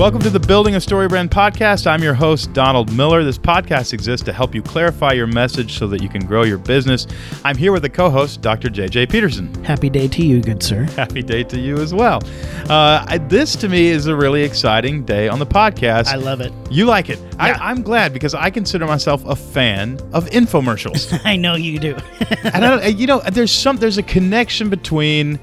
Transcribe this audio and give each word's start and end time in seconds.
Welcome 0.00 0.22
to 0.22 0.30
the 0.30 0.40
Building 0.40 0.76
a 0.76 0.80
Story 0.80 1.08
Brand 1.08 1.30
podcast. 1.30 1.86
I'm 1.86 2.02
your 2.02 2.14
host, 2.14 2.54
Donald 2.54 2.90
Miller. 2.90 3.22
This 3.22 3.36
podcast 3.36 3.92
exists 3.92 4.24
to 4.24 4.32
help 4.32 4.54
you 4.54 4.62
clarify 4.62 5.12
your 5.12 5.26
message 5.26 5.78
so 5.78 5.86
that 5.88 6.02
you 6.02 6.08
can 6.08 6.24
grow 6.24 6.42
your 6.42 6.56
business. 6.56 7.06
I'm 7.44 7.54
here 7.54 7.70
with 7.70 7.84
a 7.84 7.90
co 7.90 8.08
host, 8.08 8.40
Dr. 8.40 8.70
JJ 8.70 9.10
Peterson. 9.10 9.52
Happy 9.62 9.90
day 9.90 10.08
to 10.08 10.24
you, 10.24 10.40
good 10.40 10.62
sir. 10.62 10.84
Happy 10.96 11.22
day 11.22 11.44
to 11.44 11.60
you 11.60 11.76
as 11.76 11.92
well. 11.92 12.22
Uh, 12.70 13.04
I- 13.06 13.18
this, 13.18 13.54
to 13.56 13.68
me, 13.68 13.88
is 13.88 14.06
a 14.06 14.16
really 14.16 14.42
exciting 14.42 15.04
day 15.04 15.28
on 15.28 15.38
the 15.38 15.44
podcast. 15.44 16.06
I 16.06 16.16
love 16.16 16.40
it. 16.40 16.50
you 16.70 16.86
like 16.86 17.10
it. 17.10 17.18
Yeah. 17.18 17.58
I, 17.60 17.70
I'm 17.70 17.82
glad 17.82 18.14
because 18.14 18.32
I 18.32 18.48
consider 18.48 18.86
myself 18.86 19.22
a 19.26 19.36
fan 19.36 20.00
of 20.14 20.24
infomercials. 20.30 21.20
I 21.26 21.36
know 21.36 21.56
you 21.56 21.78
do. 21.78 21.94
and 22.42 22.64
I 22.64 22.78
don't, 22.78 22.98
you 22.98 23.06
know, 23.06 23.20
there's 23.20 23.52
some 23.52 23.76
there's 23.76 23.98
a 23.98 24.02
connection 24.02 24.70
between 24.70 25.38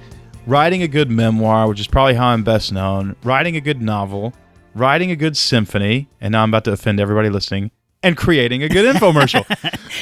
writing 0.47 0.81
a 0.81 0.87
good 0.87 1.11
memoir, 1.11 1.67
which 1.67 1.79
is 1.79 1.87
probably 1.87 2.15
how 2.15 2.29
I'm 2.29 2.43
best 2.43 2.71
known, 2.71 3.15
writing 3.23 3.55
a 3.55 3.61
good 3.61 3.83
novel, 3.83 4.33
writing 4.77 5.11
a 5.11 5.15
good 5.15 5.35
symphony, 5.37 6.07
and 6.21 6.31
now 6.31 6.43
I'm 6.43 6.49
about 6.49 6.63
to 6.65 6.71
offend 6.71 6.99
everybody 6.99 7.29
listening, 7.29 7.71
and 8.03 8.15
creating 8.15 8.61
a 8.63 8.69
good 8.69 8.85
infomercial. 8.95 9.43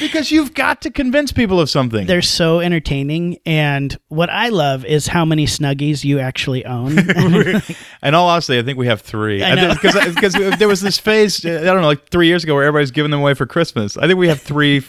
because 0.00 0.30
you've 0.30 0.52
got 0.54 0.82
to 0.82 0.90
convince 0.90 1.32
people 1.32 1.60
of 1.60 1.70
something. 1.70 2.06
They're 2.06 2.20
so 2.22 2.60
entertaining. 2.60 3.38
And 3.46 3.96
what 4.08 4.28
I 4.28 4.50
love 4.50 4.84
is 4.84 5.06
how 5.06 5.24
many 5.24 5.46
Snuggies 5.46 6.04
you 6.04 6.18
actually 6.20 6.64
own. 6.66 6.98
In 8.02 8.14
all 8.14 8.28
honestly, 8.28 8.58
I 8.58 8.62
think 8.62 8.78
we 8.78 8.86
have 8.86 9.00
three. 9.00 9.38
Because 9.38 10.34
there 10.58 10.68
was 10.68 10.82
this 10.82 10.98
phase, 10.98 11.44
uh, 11.44 11.58
I 11.62 11.64
don't 11.64 11.80
know, 11.80 11.86
like 11.88 12.08
three 12.10 12.26
years 12.26 12.44
ago, 12.44 12.54
where 12.54 12.64
everybody's 12.64 12.90
giving 12.90 13.10
them 13.10 13.20
away 13.20 13.34
for 13.34 13.46
Christmas. 13.46 13.96
I 13.96 14.06
think 14.06 14.18
we 14.18 14.28
have 14.28 14.40
three, 14.42 14.78
f- 14.78 14.86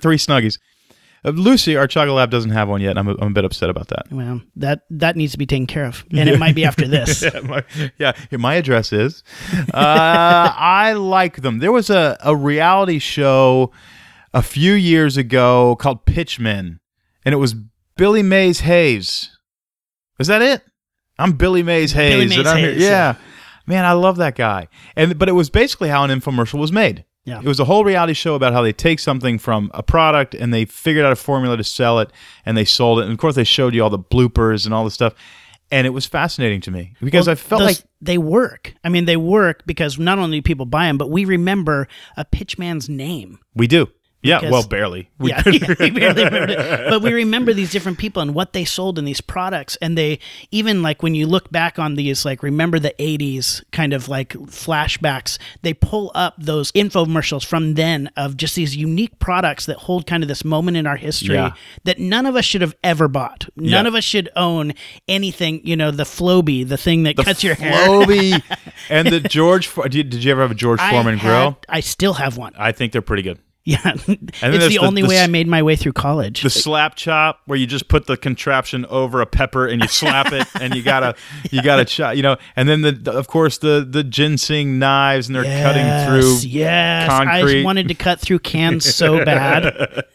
three 0.00 0.16
Snuggies. 0.16 0.58
Uh, 1.26 1.30
Lucy, 1.30 1.76
our 1.76 1.88
chocolate 1.88 2.14
lab, 2.14 2.30
doesn't 2.30 2.52
have 2.52 2.68
one 2.68 2.80
yet. 2.80 2.96
I'm 2.96 3.08
a, 3.08 3.16
I'm 3.20 3.28
a 3.28 3.30
bit 3.30 3.44
upset 3.44 3.68
about 3.68 3.88
that. 3.88 4.06
well, 4.10 4.40
that, 4.56 4.82
that 4.90 5.16
needs 5.16 5.32
to 5.32 5.38
be 5.38 5.46
taken 5.46 5.66
care 5.66 5.84
of. 5.84 6.04
And 6.12 6.28
it 6.28 6.38
might 6.38 6.54
be 6.54 6.64
after 6.64 6.86
this. 6.86 7.22
yeah, 7.34 7.40
my, 7.40 7.64
yeah, 7.98 8.12
my 8.32 8.54
address 8.54 8.92
is. 8.92 9.24
Uh, 9.52 9.66
I 9.74 10.92
like 10.92 11.42
them. 11.42 11.58
There 11.58 11.72
was 11.72 11.90
a, 11.90 12.16
a 12.20 12.36
reality 12.36 13.00
show 13.00 13.72
a 14.32 14.42
few 14.42 14.74
years 14.74 15.16
ago 15.16 15.76
called 15.76 16.06
Pitchmen, 16.06 16.78
and 17.24 17.32
it 17.32 17.38
was 17.38 17.54
Billy 17.96 18.22
Mays 18.22 18.60
Hayes. 18.60 19.36
Is 20.18 20.28
that 20.28 20.42
it? 20.42 20.62
I'm 21.18 21.32
Billy 21.32 21.62
Mays 21.62 21.92
Hayes. 21.92 22.12
Billy 22.12 22.22
and 22.22 22.44
Mays 22.44 22.52
Hayes, 22.52 22.82
yeah. 22.82 22.88
yeah. 22.88 23.14
Man, 23.66 23.84
I 23.84 23.92
love 23.92 24.18
that 24.18 24.36
guy. 24.36 24.68
And 24.94 25.18
but 25.18 25.28
it 25.28 25.32
was 25.32 25.50
basically 25.50 25.88
how 25.88 26.04
an 26.04 26.10
infomercial 26.10 26.58
was 26.58 26.70
made. 26.70 27.04
Yeah. 27.26 27.40
It 27.40 27.46
was 27.46 27.60
a 27.60 27.64
whole 27.66 27.84
reality 27.84 28.14
show 28.14 28.34
about 28.36 28.52
how 28.54 28.62
they 28.62 28.72
take 28.72 28.98
something 29.00 29.38
from 29.38 29.70
a 29.74 29.82
product 29.82 30.34
and 30.34 30.54
they 30.54 30.64
figured 30.64 31.04
out 31.04 31.12
a 31.12 31.16
formula 31.16 31.56
to 31.58 31.64
sell 31.64 31.98
it 31.98 32.10
and 32.46 32.56
they 32.56 32.64
sold 32.64 33.00
it. 33.00 33.02
And 33.02 33.12
of 33.12 33.18
course, 33.18 33.34
they 33.34 33.44
showed 33.44 33.74
you 33.74 33.82
all 33.82 33.90
the 33.90 33.98
bloopers 33.98 34.64
and 34.64 34.72
all 34.72 34.84
the 34.84 34.90
stuff. 34.90 35.12
And 35.72 35.84
it 35.86 35.90
was 35.90 36.06
fascinating 36.06 36.60
to 36.62 36.70
me 36.70 36.94
because 37.02 37.26
Well, 37.26 37.32
I 37.32 37.34
felt 37.34 37.58
those- 37.60 37.66
like 37.80 37.84
they 38.00 38.16
work. 38.18 38.74
I 38.84 38.88
mean, 38.88 39.04
they 39.06 39.16
work 39.16 39.64
because 39.66 39.98
not 39.98 40.18
only 40.20 40.38
do 40.38 40.42
people 40.42 40.64
buy 40.66 40.86
them, 40.86 40.96
but 40.96 41.10
we 41.10 41.24
remember 41.24 41.88
a 42.16 42.24
pitchman's 42.24 42.88
name. 42.88 43.38
we 43.56 43.66
do. 43.66 43.88
Yeah, 44.22 44.50
well, 44.50 44.66
barely. 44.66 45.08
We 45.18 45.30
yeah, 45.30 45.42
yeah, 45.46 45.74
we 45.78 45.90
barely 45.90 46.24
remember 46.24 46.52
it. 46.52 46.86
But 46.90 47.02
we 47.02 47.12
remember 47.12 47.52
these 47.54 47.70
different 47.70 47.98
people 47.98 48.20
and 48.22 48.34
what 48.34 48.52
they 48.54 48.64
sold 48.64 48.98
in 48.98 49.04
these 49.04 49.20
products. 49.20 49.76
And 49.80 49.96
they 49.96 50.18
even 50.50 50.82
like 50.82 51.02
when 51.02 51.14
you 51.14 51.26
look 51.26 51.50
back 51.52 51.78
on 51.78 51.94
these, 51.94 52.24
like 52.24 52.42
remember 52.42 52.78
the 52.80 52.94
80s 52.98 53.62
kind 53.70 53.92
of 53.92 54.08
like 54.08 54.30
flashbacks, 54.66 55.38
they 55.62 55.72
pull 55.74 56.10
up 56.14 56.34
those 56.38 56.72
infomercials 56.72 57.44
from 57.44 57.74
then 57.74 58.10
of 58.16 58.36
just 58.36 58.54
these 58.56 58.74
unique 58.76 59.18
products 59.20 59.66
that 59.66 59.76
hold 59.76 60.06
kind 60.06 60.22
of 60.24 60.28
this 60.28 60.44
moment 60.44 60.76
in 60.76 60.86
our 60.86 60.96
history 60.96 61.34
Yeah. 61.36 61.52
that 61.84 61.98
none 61.98 62.26
of 62.26 62.34
us 62.36 62.44
should 62.44 62.62
have 62.62 62.74
ever 62.82 63.06
bought. 63.08 63.48
None 63.56 63.84
Yeah. 63.84 63.88
of 63.88 63.94
us 63.94 64.04
should 64.04 64.28
own 64.34 64.72
anything, 65.06 65.60
you 65.64 65.76
know, 65.76 65.90
the 65.90 66.04
Flowbee, 66.04 66.66
the 66.68 66.76
thing 66.78 67.04
that 67.04 67.16
cuts 67.16 67.44
your 67.44 67.54
hair. 67.54 67.72
Flowbee 67.86 68.42
and 68.90 69.08
the 69.08 69.20
George. 69.20 69.72
Did, 69.74 70.10
did 70.10 70.24
you 70.24 70.32
ever 70.32 70.42
have 70.42 70.50
a 70.50 70.54
George 70.54 70.80
Foreman 70.80 71.18
had- 71.18 71.28
grill? 71.28 71.58
I 71.68 71.80
still 71.80 72.14
have 72.14 72.36
one. 72.36 72.52
I 72.58 72.72
think 72.72 72.92
they're 72.92 73.02
pretty 73.02 73.22
good. 73.22 73.38
Yeah. 73.76 73.94
it's 74.06 74.68
the, 74.68 74.78
only 74.78 75.02
the 75.02 75.08
way 75.08 75.18
I 75.18 75.26
made 75.26 75.48
my 75.48 75.60
way 75.60 75.74
through 75.74 75.94
college. 75.94 76.42
The 76.42 76.50
slap 76.50 76.94
chop, 76.94 77.40
where 77.46 77.58
you 77.58 77.66
just 77.66 77.88
put 77.88 78.06
the 78.06 78.16
contraption 78.16 78.86
over 78.86 79.20
a 79.20 79.26
pepper 79.26 79.66
and 79.66 79.82
you 79.82 79.88
slap 79.88 80.32
it, 80.32 80.46
and 80.60 80.72
you 80.72 80.84
gotta, 80.84 81.16
you 81.50 81.62
gotta 81.62 81.84
chop, 81.84 82.14
you 82.14 82.22
know. 82.22 82.36
And 82.54 82.68
then 82.68 82.82
the, 82.82 82.92
the 82.92 83.10
of 83.10 83.26
course, 83.26 83.58
the 83.58 83.84
the 83.88 84.04
Ginsu 84.04 84.64
knives, 84.64 85.26
and 85.26 85.34
they're 85.34 85.42
cutting 85.42 85.82
through. 86.06 86.34
Yes, 86.34 86.44
Yes, 86.44 87.08
concrete. 87.08 87.62
I 87.62 87.64
wanted 87.64 87.88
to 87.88 87.94
cut 87.94 88.20
through 88.20 88.38
cans 88.40 88.84
so 88.94 89.24
bad. 89.24 90.04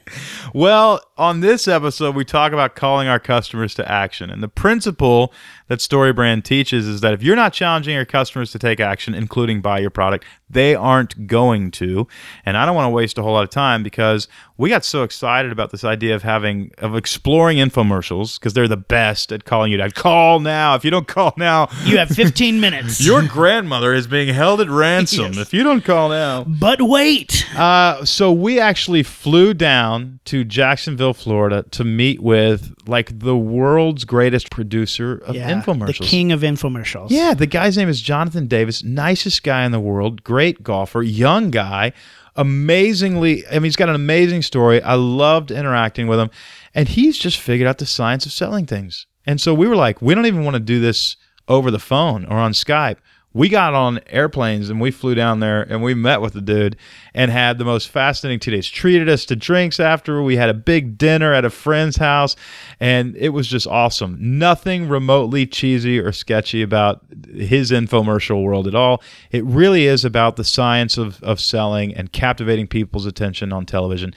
Well, 0.54 1.02
on 1.18 1.40
this 1.40 1.68
episode, 1.68 2.16
we 2.16 2.26
talk 2.26 2.52
about 2.52 2.76
calling 2.76 3.08
our 3.08 3.20
customers 3.20 3.74
to 3.76 3.90
action. 3.90 4.30
And 4.30 4.44
the 4.44 4.50
principle 4.50 5.34
that 5.72 5.80
StoryBrand 5.80 6.44
teaches 6.44 6.86
is 6.86 7.00
that 7.00 7.14
if 7.14 7.24
you're 7.24 7.38
not 7.38 7.54
challenging 7.54 7.96
your 7.96 8.04
customers 8.04 8.52
to 8.52 8.60
take 8.60 8.82
action, 8.82 9.14
including 9.16 9.62
buy 9.62 9.80
your 9.80 9.90
product, 9.90 10.26
they 10.50 10.76
aren't 10.76 11.28
going 11.28 11.72
to. 11.72 12.06
And 12.46 12.58
I 12.58 12.66
don't 12.66 12.76
want 12.76 12.88
to 12.88 12.90
waste 12.90 13.18
a 13.18 13.22
whole 13.24 13.32
lot 13.32 13.46
of 13.46 13.50
time 13.52 13.82
because 13.82 14.28
we 14.58 14.68
got 14.68 14.84
so 14.84 15.04
excited 15.04 15.50
about 15.50 15.72
this 15.72 15.86
idea 15.86 16.14
of 16.14 16.24
having, 16.24 16.72
of 16.80 16.98
exploring 16.98 17.58
infomercials 17.58 18.38
because 18.38 18.52
they're 18.54 18.68
the 18.68 18.76
best 18.76 19.32
at 19.32 19.46
calling 19.46 19.72
you 19.72 19.78
to 19.78 19.90
call 19.92 20.42
now. 20.42 20.76
If 20.76 20.84
you 20.84 20.92
don't 20.92 21.08
call 21.08 21.34
now, 21.38 21.70
You 21.86 21.98
have 22.00 22.10
15 22.10 22.60
minutes. 22.60 23.00
your 23.06 23.26
grandmother 23.26 23.94
is 23.94 24.08
being 24.08 24.34
held 24.34 24.60
at 24.60 24.70
ransom 24.70 25.28
Yes. 25.34 25.38
if 25.38 25.54
you 25.54 25.64
don't 25.64 25.86
call 25.86 26.10
now. 26.10 26.44
but 26.44 26.82
wait. 26.82 27.46
Uh, 27.58 28.04
so 28.04 28.30
we 28.34 28.60
actually 28.60 29.04
flew 29.04 29.54
down 29.54 30.20
to 30.26 30.44
Jacksonville, 30.44 31.14
Florida, 31.14 31.64
to 31.72 31.86
meet 31.86 32.22
with 32.22 32.76
like 32.88 33.18
the 33.20 33.38
world's 33.38 34.04
greatest 34.04 34.50
producer 34.52 35.16
of 35.26 35.34
Yeah, 35.36 35.48
infomercials. 35.66 35.98
The 36.00 36.06
king 36.06 36.32
of 36.32 36.42
infomercials. 36.42 37.10
Yeah, 37.10 37.34
the 37.34 37.48
guy's 37.48 37.78
name 37.78 37.90
is 37.90 38.02
Jonathan 38.02 38.48
Davis, 38.48 38.84
nicest 38.84 39.44
guy 39.44 39.66
in 39.66 39.72
the 39.72 39.80
world, 39.80 40.24
great 40.24 40.64
golfer, 40.64 41.02
young 41.02 41.52
guy, 41.52 41.94
amazingly. 42.36 43.46
I 43.48 43.54
mean, 43.54 43.64
he's 43.64 43.76
got 43.76 43.90
an 43.90 43.96
amazing 43.96 44.42
story. 44.42 44.82
I 44.82 44.96
loved 44.96 45.52
interacting 45.52 46.08
with 46.08 46.20
him, 46.20 46.30
and 46.74 46.88
he's 46.88 47.18
just 47.18 47.40
figured 47.40 47.68
out 47.68 47.78
the 47.78 47.86
science 47.86 48.26
of 48.26 48.32
selling 48.32 48.66
things. 48.66 49.08
And 49.26 49.40
so 49.40 49.54
we 49.54 49.68
were 49.68 49.76
like, 49.76 50.02
we 50.02 50.16
don't 50.16 50.26
even 50.26 50.44
want 50.44 50.56
to 50.56 50.60
do 50.60 50.80
this 50.80 51.16
over 51.48 51.70
the 51.70 51.80
phone 51.80 52.26
or 52.26 52.38
on 52.38 52.54
Skype. 52.54 52.98
We 53.34 53.48
got 53.48 53.74
on 53.74 54.02
airplanes 54.08 54.70
and 54.70 54.82
we 54.82 54.92
flew 54.92 55.16
down 55.16 55.40
there 55.40 55.62
and 55.62 55.82
we 55.82 55.94
met 55.94 56.20
with 56.20 56.34
the 56.34 56.42
dude 56.42 56.76
and 57.14 57.32
had 57.32 57.58
the 57.58 57.66
most 57.66 57.88
fascinating 57.88 58.40
two 58.40 58.52
days. 58.52 58.68
Treated 58.68 59.08
us 59.08 59.24
to 59.26 59.38
drinks 59.38 59.80
after. 59.80 60.22
We 60.22 60.36
had 60.36 60.50
a 60.50 60.54
big 60.54 60.98
dinner 60.98 61.34
at 61.34 61.46
a 61.46 61.50
friend's 61.50 61.96
house 61.98 62.36
and 62.80 63.16
it 63.16 63.30
was 63.30 63.48
just 63.48 63.68
awesome. 63.68 64.18
Nothing 64.20 64.90
remotely 64.90 65.46
cheesy 65.46 65.98
or 65.98 66.12
sketchy 66.12 66.62
about 66.62 67.02
his 67.34 67.72
infomercial 67.72 68.44
world 68.44 68.68
at 68.68 68.76
all. 68.76 69.02
It 69.32 69.46
really 69.46 69.86
is 69.86 70.04
about 70.04 70.36
the 70.36 70.44
science 70.44 70.98
of, 70.98 71.24
of 71.24 71.40
selling 71.40 71.94
and 71.94 72.12
captivating 72.12 72.68
people's 72.68 73.06
attention 73.06 73.54
on 73.54 73.66
television 73.66 74.14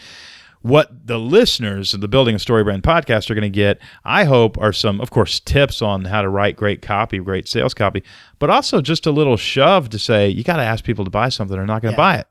what 0.64 1.06
the 1.06 1.18
listeners 1.18 1.92
of 1.92 2.00
the 2.00 2.08
Building 2.08 2.34
a 2.34 2.38
Story 2.38 2.64
Brand 2.64 2.82
podcast 2.82 3.28
are 3.30 3.34
going 3.34 3.42
to 3.42 3.50
get, 3.50 3.78
I 4.02 4.24
hope, 4.24 4.56
are 4.56 4.72
some, 4.72 4.98
of 4.98 5.10
course, 5.10 5.38
tips 5.38 5.82
on 5.82 6.06
how 6.06 6.22
to 6.22 6.28
write 6.30 6.56
great 6.56 6.80
copy, 6.80 7.18
great 7.18 7.46
sales 7.46 7.74
copy, 7.74 8.02
but 8.38 8.48
also 8.48 8.80
just 8.80 9.04
a 9.04 9.10
little 9.10 9.36
shove 9.36 9.90
to 9.90 9.98
say, 9.98 10.26
you 10.30 10.42
got 10.42 10.56
to 10.56 10.62
ask 10.62 10.82
people 10.82 11.04
to 11.04 11.10
buy 11.10 11.28
something 11.28 11.58
or 11.58 11.66
not 11.66 11.82
going 11.82 11.92
to 11.94 12.00
Yeah. 12.00 12.12
buy 12.12 12.16
it. 12.16 12.26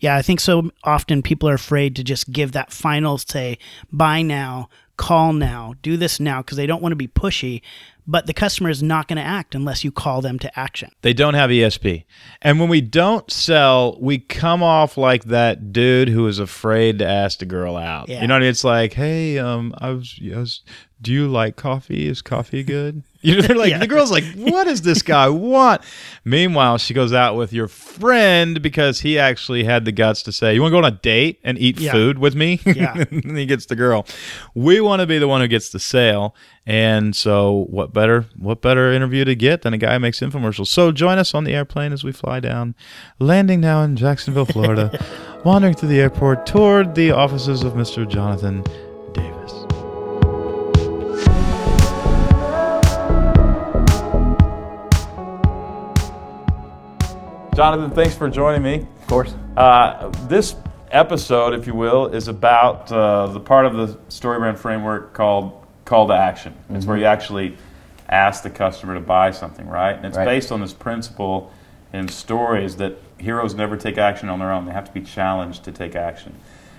Yeah, 0.00 0.16
I 0.16 0.22
think 0.22 0.40
so 0.40 0.70
often 0.82 1.20
people 1.20 1.46
are 1.50 1.54
afraid 1.54 1.94
to 1.96 2.02
just 2.04 2.32
give 2.32 2.52
that 2.52 2.72
final 2.72 3.18
say, 3.18 3.58
buy 3.92 4.22
now, 4.22 4.70
call 4.96 5.34
now, 5.34 5.74
do 5.82 5.98
this 5.98 6.18
now, 6.18 6.40
because 6.40 6.56
they 6.56 6.66
don't 6.66 6.80
want 6.82 6.92
to 6.92 6.96
be 6.96 7.06
pushy. 7.08 7.60
But 8.06 8.26
the 8.26 8.34
customer 8.34 8.68
is 8.68 8.82
not 8.82 9.08
going 9.08 9.16
to 9.16 9.22
act 9.22 9.54
unless 9.54 9.82
you 9.82 9.90
call 9.90 10.20
them 10.20 10.38
to 10.40 10.58
action. 10.58 10.90
They 11.02 11.14
don't 11.14 11.34
have 11.34 11.50
ESP. 11.50 12.04
And 12.42 12.60
when 12.60 12.68
we 12.68 12.80
don't 12.82 13.30
sell, 13.30 13.96
we 14.00 14.18
come 14.18 14.62
off 14.62 14.98
like 14.98 15.24
that 15.24 15.72
dude 15.72 16.08
who 16.08 16.26
is 16.26 16.38
afraid 16.38 16.98
to 16.98 17.06
ask 17.06 17.38
the 17.38 17.46
girl 17.46 17.76
out. 17.76 18.08
Yeah. 18.08 18.20
You 18.20 18.28
know 18.28 18.34
what 18.34 18.38
I 18.38 18.44
mean? 18.44 18.50
It's 18.50 18.64
like, 18.64 18.92
hey, 18.92 19.38
um, 19.38 19.74
I 19.78 19.90
was, 19.90 20.20
I 20.22 20.36
was 20.36 20.60
do 21.00 21.12
you 21.12 21.28
like 21.28 21.56
coffee? 21.56 22.08
Is 22.08 22.22
coffee 22.22 22.62
good? 22.62 23.02
You 23.24 23.36
know, 23.36 23.40
they're 23.42 23.56
like, 23.64 23.70
Yeah. 23.70 23.78
the 23.78 23.86
girl's 23.86 24.10
like, 24.12 24.24
what 24.36 24.64
does 24.64 24.82
this 24.82 25.02
guy 25.02 25.28
want? 25.30 25.80
Meanwhile, 26.24 26.78
she 26.78 26.94
goes 26.94 27.12
out 27.12 27.36
with 27.36 27.52
your 27.52 27.68
friend 27.68 28.60
because 28.62 29.00
he 29.00 29.18
actually 29.18 29.64
had 29.64 29.84
the 29.84 29.92
guts 29.92 30.22
to 30.24 30.32
say, 30.32 30.54
you 30.54 30.60
want 30.60 30.70
to 30.72 30.80
go 30.80 30.86
on 30.86 30.92
a 30.92 30.96
date 30.96 31.40
and 31.42 31.58
eat 31.58 31.80
Yeah. 31.80 31.92
food 31.92 32.18
with 32.18 32.34
me? 32.34 32.60
Yeah. 32.66 33.04
and 33.10 33.36
he 33.36 33.46
gets 33.46 33.66
the 33.66 33.76
girl. 33.76 34.06
We 34.54 34.80
want 34.80 35.00
to 35.00 35.06
be 35.06 35.18
the 35.18 35.26
one 35.28 35.40
who 35.40 35.48
gets 35.48 35.70
the 35.70 35.78
sale. 35.80 36.34
And 36.66 37.14
so 37.16 37.66
what 37.70 37.92
better 37.92 38.24
what 38.38 38.62
better 38.62 38.90
interview 38.92 39.24
to 39.26 39.34
get 39.34 39.62
than 39.62 39.74
a 39.74 39.78
guy 39.78 39.92
who 39.94 40.00
makes 40.00 40.20
infomercials. 40.20 40.68
So 40.68 40.92
join 40.92 41.18
us 41.18 41.34
on 41.34 41.44
the 41.44 41.52
airplane 41.54 41.92
as 41.92 42.04
we 42.04 42.12
fly 42.12 42.40
down, 42.40 42.74
landing 43.18 43.60
now 43.60 43.82
in 43.82 43.96
Jacksonville, 43.96 44.46
Florida, 44.46 44.90
wandering 45.44 45.74
through 45.74 45.90
the 45.90 46.00
airport 46.00 46.46
toward 46.46 46.94
the 46.94 47.10
offices 47.10 47.62
of 47.64 47.74
Mr. 47.74 48.08
Jonathan 48.08 48.62
Davis. 49.12 49.63
Jonathan, 57.54 57.90
thanks 57.92 58.16
for 58.16 58.28
joining 58.28 58.62
me. 58.62 58.86
Of 59.02 59.06
course. 59.06 59.32
Uh, 59.56 60.08
this 60.26 60.56
episode, 60.90 61.54
if 61.54 61.68
you 61.68 61.74
will, 61.74 62.06
is 62.06 62.26
about 62.26 62.90
uh, 62.90 63.28
the 63.28 63.38
part 63.38 63.64
of 63.66 63.74
the 63.76 63.94
StoryBrand 64.08 64.58
framework 64.58 65.12
called 65.12 65.64
call 65.84 66.08
to 66.08 66.14
action. 66.14 66.52
It's 66.70 66.84
where 66.84 66.96
you 66.96 67.04
actually 67.04 67.56
ask 68.08 68.42
the 68.42 68.50
customer 68.50 68.94
to 68.94 69.00
buy 69.00 69.30
something, 69.30 69.68
right? 69.68 69.94
And 69.94 70.04
it's 70.04 70.16
Right. 70.16 70.24
based 70.24 70.50
on 70.50 70.60
this 70.60 70.72
principle. 70.72 71.52
in 71.92 72.08
stories 72.08 72.74
that 72.78 72.98
heroes 73.18 73.54
never 73.54 73.76
take 73.76 73.98
action 73.98 74.28
on 74.28 74.40
their 74.40 74.50
own. 74.50 74.66
They 74.66 74.72
have 74.72 74.86
to 74.86 74.92
be 74.92 75.00
challenged 75.00 75.62
to 75.62 75.70
take 75.70 75.94
action. 75.94 76.34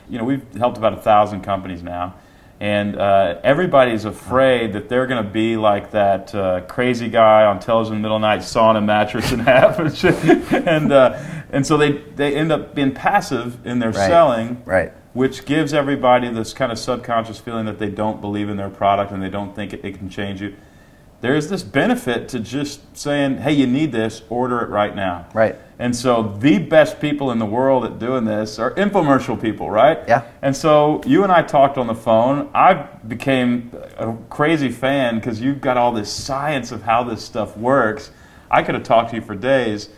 You 0.09 0.17
know, 0.17 0.25
we've 0.25 0.43
helped 0.57 0.77
about 0.77 0.91
a 0.91 0.97
thousand 0.97 1.39
companies 1.39 1.81
now, 1.81 2.15
and 2.59 2.97
uh, 2.97 3.39
everybody's 3.43 4.05
afraid 4.05 4.73
that 4.73 4.87
they're 4.87 5.07
going 5.07 5.23
to 5.23 5.29
be 5.29 5.57
like 5.57 5.91
that 5.91 6.33
uh, 6.33 6.61
crazy 6.61 7.09
guy 7.09 7.43
on 7.45 7.59
television 7.59 8.01
middle 8.01 8.19
night 8.19 8.43
sawing 8.43 8.77
a 8.77 8.81
mattress 8.81 9.31
in 9.31 9.39
half 9.51 9.77
and 9.79 9.95
shit. 9.95 10.15
and 10.53 10.91
uh, 10.91 11.17
and 11.51 11.65
so 11.67 11.75
they 11.77 11.93
they 12.15 12.35
end 12.35 12.51
up 12.51 12.73
being 12.73 12.93
passive 12.93 13.65
in 13.67 13.79
their 13.79 13.91
Right. 13.91 14.07
selling, 14.07 14.61
Right. 14.65 14.93
which 15.13 15.45
gives 15.45 15.73
everybody 15.73 16.29
this 16.29 16.53
kind 16.53 16.71
of 16.71 16.79
subconscious 16.79 17.39
feeling 17.39 17.65
that 17.65 17.77
they 17.79 17.89
don't 17.89 18.21
believe 18.21 18.49
in 18.49 18.55
their 18.57 18.69
product 18.69 19.11
and 19.11 19.21
they 19.21 19.29
don't 19.29 19.53
think 19.55 19.73
it, 19.73 19.83
it 19.83 19.97
can 19.97 20.09
change 20.09 20.41
you. 20.41 20.55
There's 21.21 21.49
this 21.49 21.63
benefit 21.63 22.29
to 22.29 22.39
just 22.39 22.95
saying, 22.95 23.37
"Hey, 23.39 23.53
you 23.53 23.67
need 23.67 23.91
this. 23.91 24.21
Order 24.29 24.61
it 24.61 24.69
right 24.69 24.95
now." 24.95 25.25
Right. 25.33 25.55
And 25.77 25.93
so 25.95 26.35
the 26.39 26.57
best 26.59 27.01
people 27.01 27.31
in 27.31 27.39
the 27.39 27.45
world 27.45 27.83
at 27.83 27.99
doing 27.99 28.23
this 28.23 28.59
are 28.59 28.71
infomercial 28.75 29.39
people, 29.41 29.69
right? 29.69 29.99
Yeah. 30.07 30.23
And 30.41 30.55
so 30.55 31.01
you 31.05 31.23
and 31.23 31.31
I 31.31 31.41
talked 31.41 31.77
on 31.77 31.87
the 31.87 31.95
phone. 31.95 32.49
I 32.53 32.73
became 33.07 33.71
a 33.97 34.15
crazy 34.29 34.69
fan 34.69 35.15
because 35.15 35.41
you've 35.41 35.59
got 35.59 35.75
all 35.75 35.91
this 35.91 36.11
science 36.11 36.71
of 36.71 36.83
how 36.83 37.03
this 37.03 37.23
stuff 37.23 37.57
works. 37.57 38.11
I 38.49 38.63
could 38.63 38.75
have 38.75 38.83
talked 38.85 39.09
to 39.09 39.17
you 39.17 39.21
for 39.21 39.35
days. 39.35 39.89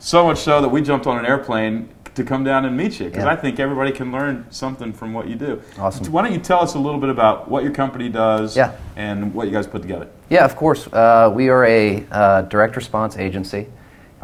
So 0.00 0.26
much 0.26 0.38
so 0.38 0.60
that 0.60 0.68
we 0.68 0.82
jumped 0.82 1.06
on 1.06 1.18
an 1.18 1.26
airplane 1.26 1.88
to 2.16 2.24
come 2.24 2.44
down 2.44 2.64
and 2.64 2.76
meet 2.76 2.98
you 3.00 3.06
because 3.06 3.24
Yeah. 3.24 3.30
I 3.30 3.36
think 3.36 3.58
everybody 3.60 3.92
can 3.92 4.10
learn 4.12 4.46
something 4.50 4.92
from 4.92 5.12
what 5.12 5.28
you 5.28 5.34
do. 5.36 5.60
Awesome. 5.78 6.10
Why 6.12 6.22
don't 6.22 6.32
you 6.32 6.38
tell 6.40 6.60
us 6.60 6.74
a 6.74 6.78
little 6.78 7.00
bit 7.00 7.10
about 7.10 7.48
what 7.48 7.62
your 7.62 7.72
company 7.72 8.08
does 8.08 8.56
Yeah. 8.56 8.72
and 8.96 9.32
what 9.34 9.46
you 9.46 9.52
guys 9.52 9.66
put 9.66 9.82
together? 9.82 10.08
Yeah, 10.28 10.44
of 10.44 10.56
course. 10.56 10.86
Uh, 10.92 11.30
we 11.34 11.48
are 11.48 11.64
a 11.64 12.04
uh, 12.10 12.42
direct 12.42 12.76
response 12.76 13.16
agency. 13.16 13.66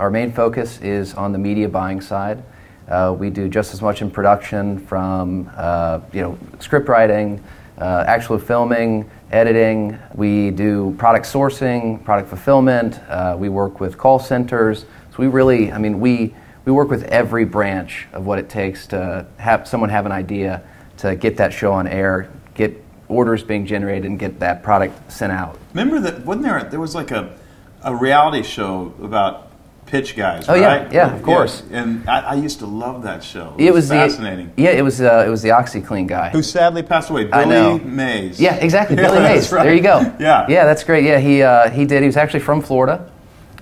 Our 0.00 0.11
main 0.11 0.32
focus 0.32 0.81
is 0.81 1.12
on 1.12 1.32
the 1.32 1.38
media 1.38 1.69
buying 1.69 2.00
side. 2.00 2.43
Uh, 2.88 3.14
we 3.19 3.29
do 3.29 3.50
just 3.50 3.75
as 3.75 3.82
much 3.82 4.00
in 4.00 4.11
production 4.11 4.79
from 4.87 5.50
uh, 5.55 6.00
you 6.11 6.23
know 6.23 6.38
script 6.58 6.88
writing, 6.88 7.44
uh, 7.76 8.05
actual 8.06 8.38
filming, 8.38 9.11
editing. 9.31 9.99
We 10.14 10.52
do 10.52 10.94
product 10.97 11.26
sourcing, 11.26 12.02
product 12.02 12.31
fulfillment. 12.31 12.99
Uh, 13.11 13.37
we 13.38 13.50
work 13.50 13.79
with 13.79 13.99
call 13.99 14.19
centers. 14.19 14.87
So 15.11 15.19
we 15.19 15.26
really, 15.26 15.70
I 15.70 15.76
mean, 15.76 16.00
we 16.00 16.35
we 16.64 16.73
work 16.73 16.88
with 16.88 17.05
every 17.05 17.44
branch 17.44 18.08
of 18.14 18.25
what 18.25 18.38
it 18.38 18.49
takes 18.49 18.87
to 18.87 19.26
have 19.37 19.69
someone 19.69 19.91
have 19.91 20.06
an 20.06 20.12
idea 20.12 20.62
to 20.97 21.14
get 21.14 21.37
that 21.37 21.52
show 21.52 21.75
on 21.75 21.87
air, 21.87 22.32
get 22.55 22.82
orders 23.08 23.43
being 23.43 23.67
generated, 23.67 24.06
and 24.06 24.19
get 24.19 24.41
that 24.41 24.62
product 24.62 25.12
sent 25.12 25.31
out. 25.31 25.58
Remember 25.75 26.00
that? 26.00 26.25
Wasn't 26.25 26.47
there? 26.47 26.64
There 26.64 26.81
was 26.81 26.94
like 26.94 27.11
a, 27.11 27.37
a 27.82 27.94
reality 27.94 28.43
show 28.43 28.94
about 29.02 29.50
pitch 29.91 30.17
guys. 30.17 30.49
Oh, 30.49 30.55
right? 30.61 30.91
Yeah, 30.93 31.15
of 31.15 31.23
course. 31.23 31.63
And 31.73 32.09
I, 32.09 32.21
I 32.21 32.35
used 32.35 32.61
to 32.61 32.67
love 32.67 33.03
that 33.03 33.25
show. 33.25 33.55
It 33.59 33.73
was 33.75 33.89
fascinating. 33.89 34.53
The, 34.55 34.63
yeah, 34.63 34.71
it 34.71 34.83
was. 34.83 35.01
Uh, 35.01 35.25
it 35.27 35.31
was 35.31 35.43
the 35.43 35.49
OxiClean 35.51 36.07
guy. 36.07 36.31
Who 36.31 36.43
sadly 36.43 36.83
passed 36.83 37.11
away? 37.11 37.25
Billy. 37.25 37.81
Mays. 37.81 38.41
Yeah, 38.41 38.55
exactly. 38.55 38.95
Billy 39.05 39.19
that's 39.19 39.47
Mays. 39.47 39.53
right. 39.53 39.65
There 39.65 39.75
you 39.75 39.83
go. 39.83 40.01
Yeah. 40.21 40.47
Yeah, 40.49 40.65
that's 40.65 40.85
great. 40.85 41.05
Yeah, 41.05 41.19
he 41.19 41.43
uh, 41.43 41.71
he 41.71 41.85
did. 41.85 42.03
He 42.03 42.07
was 42.07 42.17
actually 42.17 42.41
from 42.41 42.61
Florida, 42.63 43.11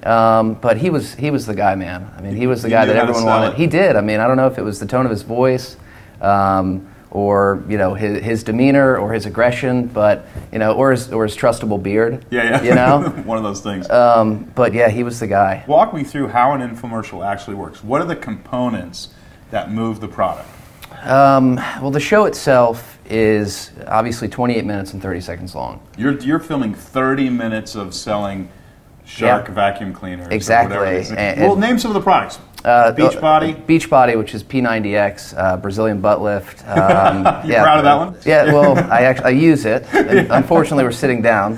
um, 0.04 0.54
but 0.54 0.76
he 0.76 0.90
was 0.90 1.14
he 1.14 1.30
was 1.30 1.46
the 1.46 1.54
guy, 1.54 1.74
man. 1.74 2.12
I 2.16 2.20
mean, 2.20 2.36
he 2.36 2.46
was 2.46 2.62
the 2.62 2.68
He 2.68 2.72
guy 2.72 2.84
that 2.84 2.96
everyone 2.96 3.24
wanted. 3.24 3.52
it. 3.52 3.54
He 3.56 3.66
did. 3.66 3.96
I 3.96 4.00
mean, 4.02 4.20
I 4.20 4.26
don't 4.26 4.36
know 4.36 4.46
if 4.46 4.58
it 4.58 4.62
was 4.62 4.78
the 4.78 4.86
tone 4.86 5.06
of 5.06 5.10
his 5.10 5.22
voice. 5.22 5.76
Um, 6.20 6.92
or 7.10 7.62
you 7.68 7.78
know 7.78 7.94
his, 7.94 8.22
his 8.22 8.42
demeanor 8.44 8.96
or 8.96 9.12
his 9.12 9.26
aggression, 9.26 9.86
but 9.86 10.26
you 10.52 10.58
know, 10.58 10.72
or 10.74 10.90
his 10.90 11.12
or 11.12 11.24
his 11.24 11.36
trustable 11.36 11.82
beard. 11.82 12.24
Yeah, 12.30 12.44
yeah. 12.44 12.62
You 12.62 12.74
know, 12.74 13.08
one 13.24 13.38
of 13.38 13.44
those 13.44 13.60
things. 13.60 13.88
um, 13.90 14.44
but 14.54 14.72
yeah, 14.74 14.88
he 14.88 15.02
was 15.02 15.20
the 15.20 15.26
guy. 15.26 15.64
Walk 15.66 15.94
me 15.94 16.04
through 16.04 16.28
how 16.28 16.52
an 16.52 16.60
infomercial 16.60 17.26
actually 17.26 17.54
works. 17.56 17.82
What 17.82 18.00
are 18.00 18.06
the 18.06 18.16
components 18.16 19.08
that 19.50 19.70
move 19.70 20.00
the 20.00 20.08
product? 20.08 20.48
Um, 21.02 21.56
well, 21.80 21.90
the 21.90 22.00
show 22.00 22.24
itself 22.24 22.98
is 23.08 23.70
obviously 23.86 24.28
28 24.28 24.64
minutes 24.64 24.92
and 24.92 25.00
30 25.00 25.20
seconds 25.20 25.54
long. 25.54 25.80
You're 25.96 26.18
you're 26.20 26.40
filming 26.40 26.74
30 26.74 27.30
minutes 27.30 27.74
of 27.74 27.94
selling 27.94 28.48
Shark 29.04 29.48
Yeah. 29.48 29.54
vacuum 29.54 29.94
cleaners. 29.94 30.28
or 30.28 30.32
Exactly. 30.32 30.76
whatever 30.76 30.94
it 30.96 31.00
is. 31.00 31.12
And- 31.12 31.40
well, 31.40 31.52
and- 31.52 31.60
name 31.62 31.78
some 31.78 31.90
of 31.90 31.94
the 31.94 32.00
products. 32.02 32.38
Uh, 32.64 32.92
Beachbody. 32.92 33.54
uh, 33.54 33.60
Beachbody, 33.66 34.18
which 34.18 34.34
is 34.34 34.42
P90X, 34.42 35.34
uh, 35.36 35.56
Brazilian 35.56 36.00
butt 36.00 36.20
lift. 36.20 36.66
Um, 36.68 37.18
You 37.46 37.54
proud 37.54 37.78
of 37.78 37.84
that 37.84 37.94
one? 37.94 38.16
Yeah, 38.26 38.52
well, 38.52 38.76
I 38.92 39.02
actually 39.02 39.26
I 39.26 39.30
use 39.30 39.64
it. 39.64 39.86
And 39.94 40.30
Unfortunately, 40.30 40.84
we're 40.84 40.90
sitting 40.92 41.22
down. 41.22 41.52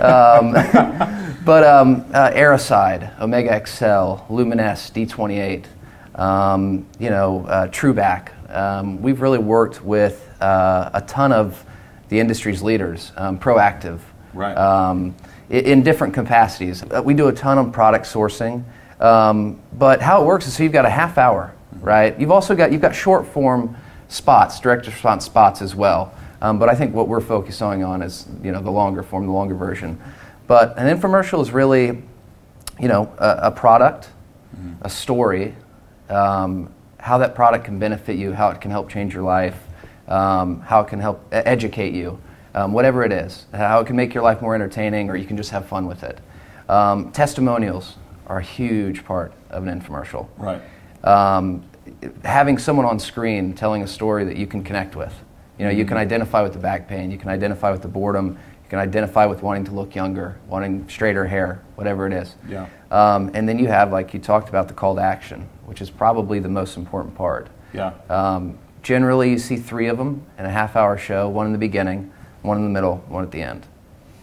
Um, 0.00 0.52
but 1.44 1.62
um, 1.64 2.04
uh, 2.12 2.30
Aeroside, 2.30 3.18
Omega 3.20 3.62
XL, 3.66 4.24
Lumines 4.32 4.90
D28, 4.92 5.66
um, 6.20 6.86
you 6.98 7.10
know, 7.10 7.44
uh, 7.46 7.68
Trueback. 7.68 8.30
Um, 8.54 9.02
we've 9.02 9.20
really 9.20 9.38
worked 9.38 9.84
with 9.84 10.26
uh, 10.40 10.90
a 10.94 11.02
ton 11.02 11.32
of 11.32 11.64
the 12.08 12.18
industry's 12.18 12.62
leaders, 12.62 13.12
um, 13.16 13.38
Proactiv, 13.38 13.98
Right. 14.32 14.56
um, 14.56 15.14
i- 15.50 15.54
in 15.54 15.82
different 15.82 16.14
capacities. 16.14 16.82
We 17.04 17.12
do 17.14 17.28
a 17.28 17.32
ton 17.32 17.58
of 17.58 17.72
product 17.72 18.06
sourcing, 18.06 18.62
um, 19.00 19.60
but 19.74 20.00
how 20.00 20.22
it 20.22 20.26
works 20.26 20.46
is 20.46 20.54
so 20.54 20.62
you've 20.62 20.72
got 20.72 20.86
a 20.86 20.90
half 20.90 21.18
hour, 21.18 21.54
right? 21.80 22.18
You've 22.18 22.30
also 22.30 22.54
got 22.54 22.72
you've 22.72 22.80
got 22.80 22.94
short 22.94 23.26
form 23.26 23.76
spots, 24.08 24.60
direct 24.60 24.86
response 24.86 25.24
spots 25.24 25.62
as 25.62 25.74
well. 25.74 26.14
Um, 26.40 26.58
but 26.58 26.68
I 26.68 26.74
think 26.74 26.94
what 26.94 27.08
we're 27.08 27.20
focusing 27.20 27.82
on 27.82 28.02
is 28.02 28.26
you 28.42 28.52
know 28.52 28.60
the 28.60 28.70
longer 28.70 29.02
form, 29.02 29.26
the 29.26 29.32
longer 29.32 29.54
version. 29.54 30.00
But 30.46 30.78
an 30.78 30.96
infomercial 30.96 31.42
is 31.42 31.50
really, 31.50 32.02
you 32.78 32.88
know, 32.88 33.12
a, 33.18 33.38
a 33.44 33.50
product, 33.50 34.10
a 34.82 34.88
story, 34.88 35.54
um, 36.08 36.72
how 36.98 37.18
that 37.18 37.34
product 37.34 37.64
can 37.64 37.78
benefit 37.78 38.16
you, 38.16 38.32
how 38.32 38.50
it 38.50 38.60
can 38.60 38.70
help 38.70 38.88
change 38.88 39.12
your 39.12 39.24
life, 39.24 39.58
um, 40.08 40.60
how 40.60 40.80
it 40.80 40.88
can 40.88 41.00
help 41.00 41.24
educate 41.32 41.94
you, 41.94 42.18
um, 42.54 42.72
whatever 42.72 43.04
it 43.04 43.12
is, 43.12 43.46
how 43.52 43.80
it 43.80 43.86
can 43.86 43.96
make 43.96 44.14
your 44.14 44.22
life 44.22 44.40
more 44.40 44.54
entertaining 44.54 45.10
or 45.10 45.16
you 45.16 45.26
can 45.26 45.36
just 45.36 45.50
have 45.50 45.66
fun 45.66 45.86
with 45.86 46.04
it. 46.04 46.18
Um, 46.68 47.10
testimonials 47.12 47.96
are 48.26 48.38
a 48.38 48.42
huge 48.42 49.04
part 49.04 49.32
of 49.50 49.66
an 49.66 49.80
infomercial. 49.80 50.28
Right. 50.36 50.60
Um, 51.04 51.64
having 52.24 52.58
someone 52.58 52.86
on 52.86 52.98
screen 52.98 53.54
telling 53.54 53.82
a 53.82 53.86
story 53.86 54.24
that 54.24 54.36
you 54.36 54.46
can 54.46 54.62
connect 54.62 54.96
with. 54.96 55.14
You 55.58 55.64
know, 55.64 55.70
you 55.70 55.84
can 55.84 55.96
identify 55.96 56.42
with 56.42 56.52
the 56.52 56.58
back 56.58 56.88
pain, 56.88 57.10
you 57.10 57.16
can 57.16 57.30
identify 57.30 57.70
with 57.70 57.82
the 57.82 57.88
boredom, 57.88 58.38
you 58.64 58.70
can 58.70 58.78
identify 58.78 59.24
with 59.24 59.42
wanting 59.42 59.64
to 59.64 59.72
look 59.72 59.94
younger, 59.94 60.38
wanting 60.48 60.88
straighter 60.88 61.24
hair, 61.24 61.62
whatever 61.76 62.06
it 62.06 62.12
is. 62.12 62.34
Yeah. 62.48 62.66
Um, 62.90 63.30
and 63.32 63.48
then 63.48 63.58
you 63.58 63.68
have, 63.68 63.92
like 63.92 64.12
you 64.12 64.20
talked 64.20 64.48
about, 64.48 64.68
the 64.68 64.74
call 64.74 64.96
to 64.96 65.00
action, 65.00 65.48
which 65.64 65.80
is 65.80 65.88
probably 65.88 66.40
the 66.40 66.48
most 66.48 66.76
important 66.76 67.14
part. 67.14 67.48
Yeah. 67.72 67.94
Um, 68.10 68.58
generally, 68.82 69.30
you 69.30 69.38
see 69.38 69.56
three 69.56 69.86
of 69.86 69.96
them 69.98 70.26
in 70.38 70.44
a 70.44 70.50
half 70.50 70.76
hour 70.76 70.98
show 70.98 71.28
one 71.28 71.46
in 71.46 71.52
the 71.52 71.58
beginning, 71.58 72.12
one 72.42 72.58
in 72.58 72.64
the 72.64 72.70
middle, 72.70 72.96
one 73.08 73.24
at 73.24 73.30
the 73.30 73.42
end. 73.42 73.66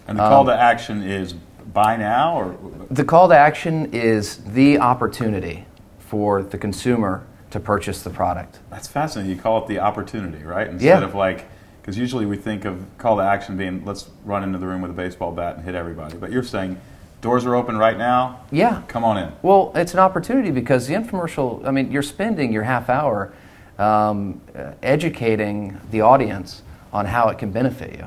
And 0.08 0.20
the 0.20 0.24
um, 0.24 0.30
call 0.30 0.46
to 0.46 0.54
action 0.54 1.02
is 1.02 1.34
buy 1.74 1.96
now 1.98 2.36
or 2.40 2.58
The 2.92 3.04
call 3.06 3.30
to 3.30 3.38
action 3.38 3.90
is 3.94 4.38
the 4.38 4.80
opportunity 4.80 5.66
for 6.00 6.42
the 6.44 6.58
consumer 6.58 7.26
to 7.52 7.60
purchase 7.60 8.02
the 8.02 8.10
product. 8.10 8.60
that's 8.70 8.88
fascinating. 8.88 9.36
You 9.36 9.42
call 9.42 9.60
it 9.64 9.68
the 9.68 9.80
opportunity, 9.80 10.44
right? 10.44 10.68
Instead 10.68 11.00
Yeah. 11.02 11.06
of 11.08 11.16
like 11.16 11.46
because 11.82 11.98
usually 11.98 12.26
we 12.26 12.38
think 12.38 12.64
of 12.66 12.86
call 12.98 13.18
to 13.18 13.24
action 13.24 13.58
being 13.58 13.84
let's 13.86 14.10
run 14.26 14.42
into 14.44 14.58
the 14.58 14.66
room 14.66 14.82
with 14.82 14.90
a 14.92 14.94
baseball 14.94 15.32
bat 15.32 15.58
and 15.58 15.66
hit 15.66 15.76
everybody. 15.76 16.16
But 16.18 16.32
you're 16.32 16.42
saying 16.44 16.78
doors 17.22 17.46
are 17.46 17.56
open 17.56 17.78
right 17.78 17.98
now. 17.98 18.40
Yeah. 18.52 18.82
Come 18.88 19.04
on 19.04 19.18
in. 19.18 19.32
Well, 19.42 19.72
it's 19.76 19.94
an 19.94 20.00
opportunity 20.00 20.50
because 20.52 20.88
the 20.88 20.94
infomercial, 20.94 21.66
I 21.68 21.72
mean, 21.72 21.92
you're 21.92 22.02
spending 22.02 22.52
your 22.54 22.64
half 22.64 22.90
hour 22.90 23.34
um, 23.80 24.40
educating 24.82 25.78
the 25.92 26.02
audience 26.02 26.62
on 26.92 27.06
how 27.06 27.30
it 27.30 27.38
can 27.38 27.52
benefit 27.52 27.94
you. 27.94 28.06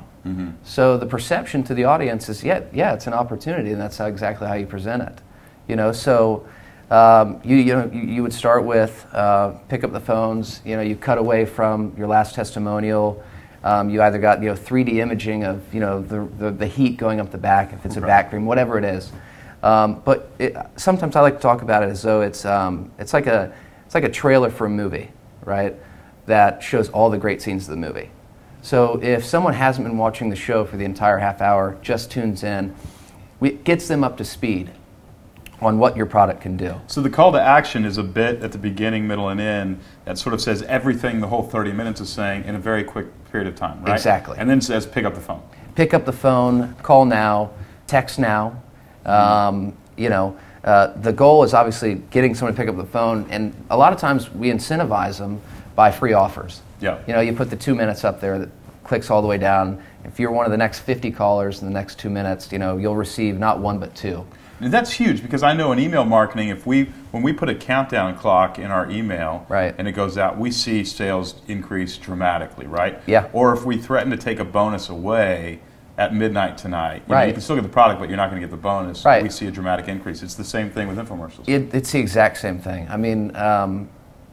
So 0.64 0.96
the 0.96 1.06
perception 1.06 1.62
to 1.64 1.74
the 1.74 1.84
audience 1.84 2.28
is, 2.28 2.42
yeah, 2.42 2.62
yeah, 2.72 2.94
it's 2.94 3.06
an 3.06 3.14
opportunity, 3.14 3.72
and 3.72 3.80
that's 3.80 3.98
how, 3.98 4.06
exactly 4.06 4.46
how 4.46 4.54
you 4.54 4.66
present 4.66 5.02
it. 5.02 5.18
You 5.68 5.76
know, 5.76 5.92
so 5.92 6.46
um, 6.90 7.40
you, 7.44 7.56
you 7.56 7.74
know, 7.74 7.90
you, 7.92 8.02
you 8.02 8.22
would 8.22 8.32
start 8.32 8.64
with 8.64 9.06
uh, 9.12 9.50
pick 9.68 9.84
up 9.84 9.92
the 9.92 10.00
phones. 10.00 10.60
You 10.64 10.76
know, 10.76 10.82
you 10.82 10.96
cut 10.96 11.18
away 11.18 11.44
from 11.44 11.94
your 11.96 12.06
last 12.06 12.34
testimonial. 12.34 13.22
Um, 13.64 13.90
you 13.90 14.00
either 14.02 14.18
got 14.18 14.40
you 14.42 14.48
know 14.48 14.54
3D 14.54 14.94
imaging 14.98 15.44
of 15.44 15.74
you 15.74 15.80
know 15.80 16.00
the, 16.00 16.28
the, 16.38 16.50
the 16.52 16.66
heat 16.66 16.96
going 16.96 17.18
up 17.18 17.30
the 17.30 17.38
back 17.38 17.72
if 17.72 17.84
it's 17.84 17.96
a 17.96 18.00
back 18.00 18.30
cream, 18.30 18.46
whatever 18.46 18.78
it 18.78 18.84
is. 18.84 19.10
Um, 19.62 20.00
but 20.04 20.30
it, 20.38 20.56
sometimes 20.76 21.16
I 21.16 21.20
like 21.20 21.36
to 21.36 21.40
talk 21.40 21.62
about 21.62 21.82
it 21.82 21.88
as 21.88 22.02
though 22.02 22.20
it's 22.20 22.44
um, 22.44 22.92
it's 22.98 23.12
like 23.12 23.26
a 23.26 23.52
it's 23.84 23.94
like 23.94 24.04
a 24.04 24.10
trailer 24.10 24.50
for 24.50 24.66
a 24.66 24.70
movie, 24.70 25.10
right? 25.44 25.74
That 26.26 26.62
shows 26.62 26.88
all 26.90 27.10
the 27.10 27.18
great 27.18 27.42
scenes 27.42 27.64
of 27.64 27.70
the 27.70 27.76
movie. 27.76 28.10
So 28.66 28.98
if 29.00 29.24
someone 29.24 29.54
hasn't 29.54 29.86
been 29.86 29.96
watching 29.96 30.28
the 30.28 30.34
show 30.34 30.64
for 30.64 30.76
the 30.76 30.84
entire 30.84 31.18
half 31.18 31.40
hour, 31.40 31.78
just 31.82 32.10
tunes 32.10 32.42
in, 32.42 32.74
we, 33.38 33.50
it 33.50 33.62
gets 33.62 33.86
them 33.86 34.02
up 34.02 34.16
to 34.16 34.24
speed 34.24 34.72
on 35.60 35.78
what 35.78 35.96
your 35.96 36.06
product 36.06 36.40
can 36.40 36.56
do. 36.56 36.74
So 36.88 37.00
the 37.00 37.08
call 37.08 37.30
to 37.30 37.40
action 37.40 37.84
is 37.84 37.96
a 37.96 38.02
bit 38.02 38.42
at 38.42 38.50
the 38.50 38.58
beginning, 38.58 39.06
middle, 39.06 39.28
and 39.28 39.40
end 39.40 39.78
that 40.04 40.18
sort 40.18 40.34
of 40.34 40.40
says 40.40 40.62
everything 40.62 41.20
the 41.20 41.28
whole 41.28 41.44
30 41.44 41.74
minutes 41.74 42.00
is 42.00 42.08
saying 42.08 42.44
in 42.44 42.56
a 42.56 42.58
very 42.58 42.82
quick 42.82 43.06
period 43.30 43.46
of 43.46 43.54
time, 43.54 43.84
right? 43.84 43.94
Exactly. 43.94 44.36
And 44.36 44.50
then 44.50 44.60
says 44.60 44.84
pick 44.84 45.04
up 45.04 45.14
the 45.14 45.20
phone. 45.20 45.44
pick 45.76 45.94
up 45.94 46.04
the 46.04 46.12
phone, 46.12 46.74
call 46.82 47.04
now, 47.04 47.52
text 47.86 48.18
now. 48.18 48.60
Um, 49.04 49.76
you 49.96 50.08
know, 50.08 50.36
Uh, 50.64 50.92
the 51.02 51.12
goal 51.12 51.44
is 51.44 51.54
obviously 51.54 51.94
getting 52.10 52.34
someone 52.34 52.52
to 52.52 52.60
pick 52.60 52.68
up 52.68 52.76
the 52.76 52.84
phone, 52.84 53.24
and 53.30 53.54
a 53.70 53.76
lot 53.76 53.92
of 53.92 54.00
times 54.00 54.34
we 54.34 54.50
incentivize 54.50 55.18
them 55.18 55.40
by 55.76 55.92
free 55.92 56.12
offers. 56.12 56.62
Yeah. 56.80 56.98
You 57.06 57.12
know, 57.12 57.20
you 57.20 57.32
put 57.32 57.50
the 57.50 57.56
two 57.56 57.74
minutes 57.74 58.04
up 58.04 58.20
there 58.20 58.38
that 58.38 58.48
clicks 58.86 59.10
all 59.10 59.20
the 59.20 59.28
way 59.28 59.38
down. 59.38 59.82
If 60.04 60.20
you're 60.20 60.30
one 60.30 60.46
of 60.46 60.52
the 60.52 60.56
next 60.56 60.80
50 60.80 61.10
callers 61.10 61.60
in 61.60 61.66
the 61.66 61.72
next 61.74 61.98
two 61.98 62.08
minutes, 62.10 62.50
you 62.52 62.58
know, 62.58 62.76
you'll 62.76 62.96
receive 62.96 63.38
not 63.38 63.58
one 63.58 63.78
but 63.78 63.94
two. 63.94 64.24
And 64.60 64.72
that's 64.72 64.90
huge 64.90 65.20
because 65.20 65.42
I 65.42 65.52
know 65.52 65.72
in 65.72 65.78
email 65.78 66.04
marketing, 66.06 66.48
if 66.48 66.66
we 66.66 66.84
when 67.10 67.22
we 67.22 67.32
put 67.34 67.50
a 67.50 67.54
countdown 67.54 68.16
clock 68.16 68.58
in 68.58 68.70
our 68.70 68.90
email 68.90 69.44
Right. 69.50 69.74
and 69.76 69.86
it 69.86 69.92
goes 69.92 70.16
out, 70.16 70.38
we 70.38 70.50
see 70.50 70.82
sales 70.82 71.34
increase 71.46 71.98
dramatically, 71.98 72.66
right? 72.66 72.98
Yeah. 73.06 73.28
Or 73.34 73.52
if 73.52 73.66
we 73.66 73.76
threaten 73.76 74.10
to 74.12 74.16
take 74.16 74.38
a 74.38 74.44
bonus 74.44 74.88
away 74.88 75.58
at 75.98 76.14
midnight 76.14 76.56
tonight, 76.56 77.02
you, 77.06 77.10
know, 77.12 77.14
Right. 77.16 77.26
you 77.28 77.32
can 77.34 77.42
still 77.42 77.56
get 77.56 77.62
the 77.62 77.68
product, 77.68 78.00
but 78.00 78.08
you're 78.08 78.16
not 78.16 78.30
going 78.30 78.40
to 78.40 78.46
get 78.46 78.50
the 78.50 78.56
bonus. 78.62 79.04
Right. 79.04 79.22
We 79.22 79.28
see 79.28 79.46
a 79.46 79.50
dramatic 79.50 79.88
increase. 79.88 80.22
It's 80.22 80.34
the 80.34 80.44
same 80.44 80.70
thing 80.70 80.88
with 80.88 80.96
infomercials. 80.96 81.46
It, 81.48 81.74
it's 81.74 81.92
the 81.92 81.98
exact 81.98 82.38
same 82.38 82.58
thing. 82.58 82.86
I 82.90 82.96
mean, 82.96 83.34
um, 83.36 83.88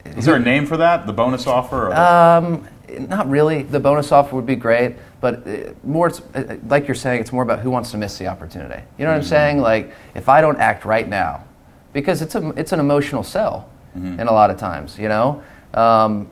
Is 0.06 0.24
there 0.26 0.36
a 0.36 0.38
name 0.38 0.64
for 0.66 0.76
that? 0.78 1.06
The 1.06 1.12
bonus 1.12 1.46
offer? 1.46 1.88
The- 1.90 2.00
Um, 2.02 2.68
not 2.88 3.28
really. 3.28 3.62
The 3.62 3.80
bonus 3.80 4.12
offer 4.12 4.36
would 4.36 4.46
be 4.46 4.56
great, 4.56 4.96
but 5.20 5.46
uh, 5.46 5.72
more, 5.82 6.08
it's, 6.08 6.20
uh, 6.34 6.56
like 6.68 6.86
you're 6.86 6.94
saying, 6.94 7.20
it's 7.20 7.32
more 7.32 7.42
about 7.42 7.60
who 7.60 7.70
wants 7.70 7.90
to 7.92 7.96
miss 7.96 8.18
the 8.18 8.26
opportunity. 8.26 8.82
You 8.98 9.04
know 9.04 9.10
what 9.10 9.18
I'm 9.18 9.22
saying? 9.24 9.58
Like, 9.58 9.92
if 10.14 10.28
I 10.28 10.40
don't 10.40 10.58
act 10.58 10.84
right 10.84 11.08
now, 11.08 11.44
because 11.92 12.22
it's 12.22 12.34
a, 12.34 12.50
it's 12.50 12.72
an 12.72 12.80
emotional 12.80 13.22
sell, 13.22 13.68
in 13.94 14.26
a 14.26 14.32
lot 14.32 14.50
of 14.50 14.58
times. 14.58 14.98
You 14.98 15.08
know, 15.08 15.42
um, 15.72 16.28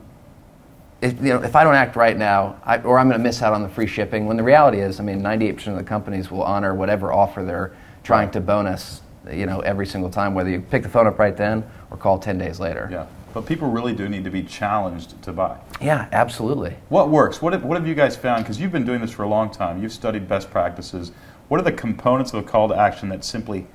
if, 1.01 1.13
you 1.21 1.29
know, 1.29 1.41
if 1.43 1.55
I 1.55 1.63
don't 1.63 1.75
act 1.75 1.95
right 1.95 2.17
now, 2.17 2.57
I, 2.63 2.77
or 2.79 2.99
I'm 2.99 3.07
going 3.07 3.19
to 3.19 3.23
miss 3.23 3.41
out 3.41 3.53
on 3.53 3.61
the 3.61 3.69
free 3.69 3.87
shipping. 3.87 4.25
When 4.25 4.37
the 4.37 4.43
reality 4.43 4.79
is, 4.79 4.99
I 4.99 5.03
mean, 5.03 5.21
98% 5.21 5.67
of 5.67 5.77
the 5.77 5.83
companies 5.83 6.31
will 6.31 6.43
honor 6.43 6.73
whatever 6.73 7.11
offer 7.11 7.43
they're 7.43 7.73
trying 8.03 8.31
to 8.31 8.41
bonus. 8.41 9.01
You 9.31 9.45
know, 9.45 9.61
every 9.61 9.85
single 9.85 10.09
time, 10.09 10.33
whether 10.33 10.49
you 10.49 10.59
pick 10.59 10.83
the 10.83 10.89
phone 10.89 11.07
up 11.07 11.17
right 11.19 11.35
then 11.35 11.63
or 11.91 11.97
call 11.97 12.19
10 12.19 12.37
days 12.37 12.59
later. 12.59 12.89
yeah. 12.91 13.05
But 13.33 13.47
people 13.47 13.69
really 13.69 13.93
do 13.93 14.07
need 14.07 14.23
to 14.25 14.29
be 14.29 14.43
challenged 14.43 15.19
to 15.23 15.33
buy. 15.33 15.57
Yeah, 15.81 16.07
absolutely. 16.11 16.75
What 16.89 17.09
works? 17.09 17.41
What 17.41 17.53
have, 17.53 17.63
what 17.63 17.77
have 17.77 17.87
you 17.87 17.95
guys 17.95 18.15
found? 18.15 18.43
Because 18.43 18.61
you've 18.61 18.71
been 18.71 18.85
doing 18.85 19.01
this 19.01 19.11
for 19.11 19.23
a 19.23 19.27
long 19.27 19.49
time. 19.49 19.81
You've 19.81 19.91
studied 19.91 20.27
best 20.27 20.51
practices. 20.51 21.11
What 21.47 21.59
are 21.59 21.63
the 21.63 21.71
components 21.71 22.31
of 22.33 22.39
a 22.39 22.47
call 22.47 22.69
to 22.69 22.75
action 22.75 23.09
that 23.09 23.23
simply 23.23 23.65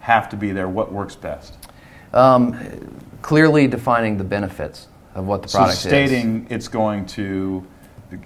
have 0.00 0.28
to 0.28 0.36
be 0.36 0.52
there? 0.52 0.68
What 0.68 0.92
works 0.92 1.16
best? 1.16 1.54
Um, 2.12 2.56
clearly 3.20 3.66
defining 3.66 4.16
the 4.16 4.24
benefits 4.24 4.86
of 5.14 5.26
what 5.26 5.42
the 5.42 5.48
So 5.48 5.58
product 5.58 5.78
stating 5.78 6.46
it's 6.48 6.68
going 6.68 7.04
to 7.06 7.66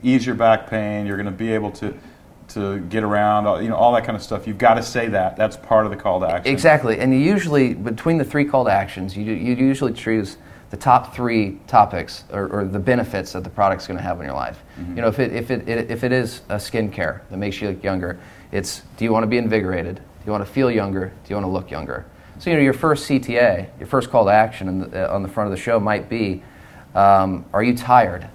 ease 0.02 0.26
your 0.26 0.34
back 0.34 0.68
pain, 0.68 1.06
you're 1.06 1.16
going 1.16 1.26
to 1.26 1.32
be 1.32 1.52
able 1.52 1.70
to 1.72 1.94
to 2.49 2.80
get 2.80 3.02
around, 3.02 3.62
you 3.62 3.70
know, 3.70 3.76
all 3.76 3.92
that 3.92 4.04
kind 4.04 4.14
of 4.14 4.22
stuff. 4.22 4.46
You've 4.46 4.58
got 4.58 4.75
to 4.75 4.82
say 4.82 5.08
that. 5.08 5.37
That's 5.37 5.56
part 5.56 5.87
of 5.87 5.90
the 5.90 5.96
call 5.96 6.20
to 6.20 6.26
action. 6.26 6.52
Exactly, 6.52 6.99
and 6.99 7.12
you 7.12 7.18
usually 7.18 7.72
between 7.72 8.18
the 8.18 8.25
three 8.25 8.44
call 8.44 8.66
to 8.66 8.70
actions, 8.70 9.16
you 9.16 9.25
you 9.25 9.54
usually 9.54 9.94
choose 9.94 10.37
the 10.73 10.76
top 10.79 11.14
three 11.14 11.59
topics 11.67 12.25
or, 12.33 12.49
or 12.49 12.64
the 12.64 12.79
benefits 12.79 13.35
that 13.35 13.45
the 13.45 13.50
product's 13.50 13.87
going 13.87 13.99
to 13.99 14.02
have 14.02 14.19
in 14.21 14.25
your 14.25 14.35
life. 14.35 14.59
Mm-hmm. 14.81 14.97
You 14.97 15.02
know, 15.02 15.09
if 15.09 15.19
it 15.19 15.31
if 15.35 15.50
it, 15.50 15.69
it 15.69 15.91
if 15.91 16.02
it 16.02 16.12
is 16.12 16.41
a 16.49 16.55
skincare 16.55 17.21
that 17.29 17.37
makes 17.37 17.61
you 17.61 17.69
look 17.69 17.85
younger, 17.85 18.19
it's 18.52 18.81
do 18.97 19.05
you 19.05 19.12
want 19.12 19.23
to 19.23 19.26
be 19.26 19.37
invigorated? 19.37 19.97
Do 19.97 20.02
you 20.25 20.33
want 20.33 20.47
to 20.47 20.50
feel 20.50 20.71
younger? 20.71 21.09
Do 21.09 21.29
you 21.29 21.37
want 21.37 21.45
to 21.45 21.50
look 21.50 21.71
younger? 21.71 22.07
So 22.38 22.49
you 22.49 22.57
know, 22.57 22.62
your 22.62 22.73
first 22.73 23.07
CTA, 23.07 23.69
your 23.79 23.87
first 23.87 24.09
call 24.09 24.25
to 24.25 24.31
action 24.31 24.67
in 24.67 24.79
the, 24.81 25.11
uh, 25.11 25.14
on 25.14 25.23
the 25.23 25.29
front 25.29 25.52
of 25.52 25.57
the 25.57 25.62
show 25.62 25.79
might 25.79 26.09
be, 26.09 26.43
um, 26.95 27.45
are 27.52 27.62
you 27.62 27.76
tired? 27.76 28.26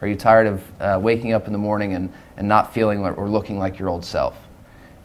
Are 0.00 0.06
you 0.06 0.14
tired 0.14 0.46
of 0.46 0.80
uh, 0.80 0.98
waking 1.02 1.32
up 1.32 1.48
in 1.48 1.52
the 1.52 1.58
morning 1.58 1.94
and, 1.94 2.12
and 2.36 2.46
not 2.46 2.72
feeling 2.72 3.02
like, 3.02 3.18
or 3.18 3.28
looking 3.28 3.58
like 3.58 3.80
your 3.80 3.88
old 3.88 4.04
self? 4.04 4.38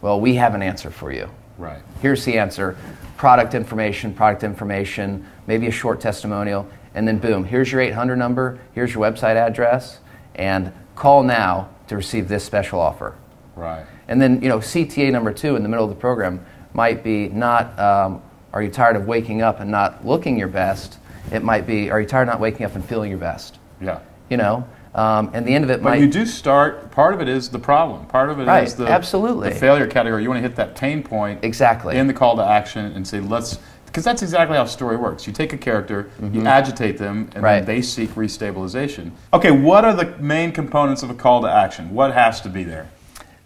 Well, 0.01 0.21
we 0.21 0.35
have 0.35 0.53
an 0.53 0.61
answer 0.61 0.91
for 0.91 1.11
you. 1.11 1.31
Right. 1.57 1.81
Here's 2.01 2.25
the 2.25 2.37
answer 2.37 2.77
product 3.17 3.53
information, 3.53 4.13
product 4.13 4.43
information, 4.43 5.25
maybe 5.47 5.67
a 5.67 5.71
short 5.71 6.01
testimonial, 6.01 6.67
and 6.95 7.07
then 7.07 7.17
boom, 7.17 7.45
here's 7.45 7.71
your 7.71 7.81
800 7.81 8.17
number, 8.17 8.59
here's 8.73 8.93
your 8.93 9.03
website 9.03 9.35
address, 9.35 9.99
and 10.35 10.71
call 10.95 11.23
now 11.23 11.69
to 11.87 11.95
receive 11.95 12.27
this 12.27 12.43
special 12.43 12.79
offer. 12.79 13.15
Right. 13.55 13.85
And 14.07 14.21
then, 14.21 14.41
you 14.41 14.49
know, 14.49 14.59
CTA 14.59 15.11
number 15.11 15.31
two 15.31 15.55
in 15.55 15.63
the 15.63 15.69
middle 15.69 15.85
of 15.85 15.89
the 15.89 15.99
program 15.99 16.45
might 16.73 17.03
be 17.03 17.29
not, 17.29 17.77
um, 17.79 18.21
are 18.53 18.61
you 18.61 18.69
tired 18.69 18.95
of 18.95 19.07
waking 19.07 19.41
up 19.41 19.59
and 19.59 19.71
not 19.71 20.05
looking 20.05 20.37
your 20.37 20.47
best? 20.47 20.97
It 21.31 21.43
might 21.43 21.65
be, 21.65 21.89
are 21.89 22.01
you 22.01 22.07
tired 22.07 22.23
of 22.23 22.33
not 22.33 22.39
waking 22.39 22.65
up 22.65 22.75
and 22.75 22.83
feeling 22.83 23.09
your 23.09 23.19
best? 23.19 23.59
Yeah. 23.81 23.99
You 24.29 24.37
know? 24.37 24.67
Um, 24.95 25.29
and 25.33 25.45
the 25.45 25.53
end 25.53 25.65
of 25.65 25.69
it 25.69 25.83
But 25.83 25.89
might. 25.89 25.99
you 25.99 26.07
do 26.07 26.25
start. 26.25 26.89
Part 26.91 27.13
of 27.13 27.19
it 27.21 27.27
is 27.27 27.49
the 27.49 27.59
problem. 27.59 28.05
Part 28.05 28.29
of 28.29 28.39
it 28.39 28.43
is 28.43 28.47
Right, 28.47 28.69
the 28.69 28.87
absolutely. 28.87 29.49
the 29.49 29.55
failure 29.55 29.87
category. 29.87 30.23
You 30.23 30.29
want 30.29 30.37
to 30.37 30.41
hit 30.47 30.55
that 30.55 30.73
pain 30.75 31.03
point 31.03 31.43
Exactly. 31.43 31.97
in 31.97 32.07
the 32.07 32.13
call 32.13 32.37
to 32.37 32.43
action 32.45 32.85
and 32.93 33.05
say 33.05 33.19
let's 33.19 33.59
because 33.87 34.05
that's 34.05 34.21
exactly 34.21 34.55
how 34.57 34.63
story 34.65 34.95
works. 34.97 35.27
You 35.27 35.31
take 35.33 35.51
a 35.53 35.57
character, 35.57 36.09
you 36.33 36.45
agitate 36.45 36.97
them, 36.97 37.17
and 37.17 37.29
Mm-hmm. 37.35 37.43
Right. 37.43 37.55
then 37.65 37.65
they 37.75 37.81
seek 37.81 38.09
restabilization. 38.15 39.11
Okay, 39.33 39.51
what 39.51 39.83
are 39.85 39.93
the 39.93 40.17
main 40.19 40.51
components 40.53 41.03
of 41.03 41.09
a 41.09 41.13
call 41.13 41.41
to 41.41 41.47
action? 41.49 41.93
What 41.93 42.13
has 42.13 42.39
to 42.41 42.49
be 42.49 42.63
there? 42.63 42.87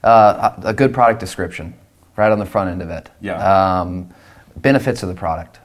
uh, 0.04 0.54
a 0.64 0.68
a 0.70 0.74
good 0.74 0.94
product 0.94 1.20
description 1.20 1.74
right 2.16 2.32
on 2.32 2.38
the 2.40 2.46
front 2.46 2.70
end 2.70 2.82
of 2.84 2.90
it. 2.92 3.10
Yeah. 3.22 3.80
Um, 3.82 4.10
benefits 4.56 5.02
of 5.04 5.10
the 5.10 5.16
product. 5.16 5.60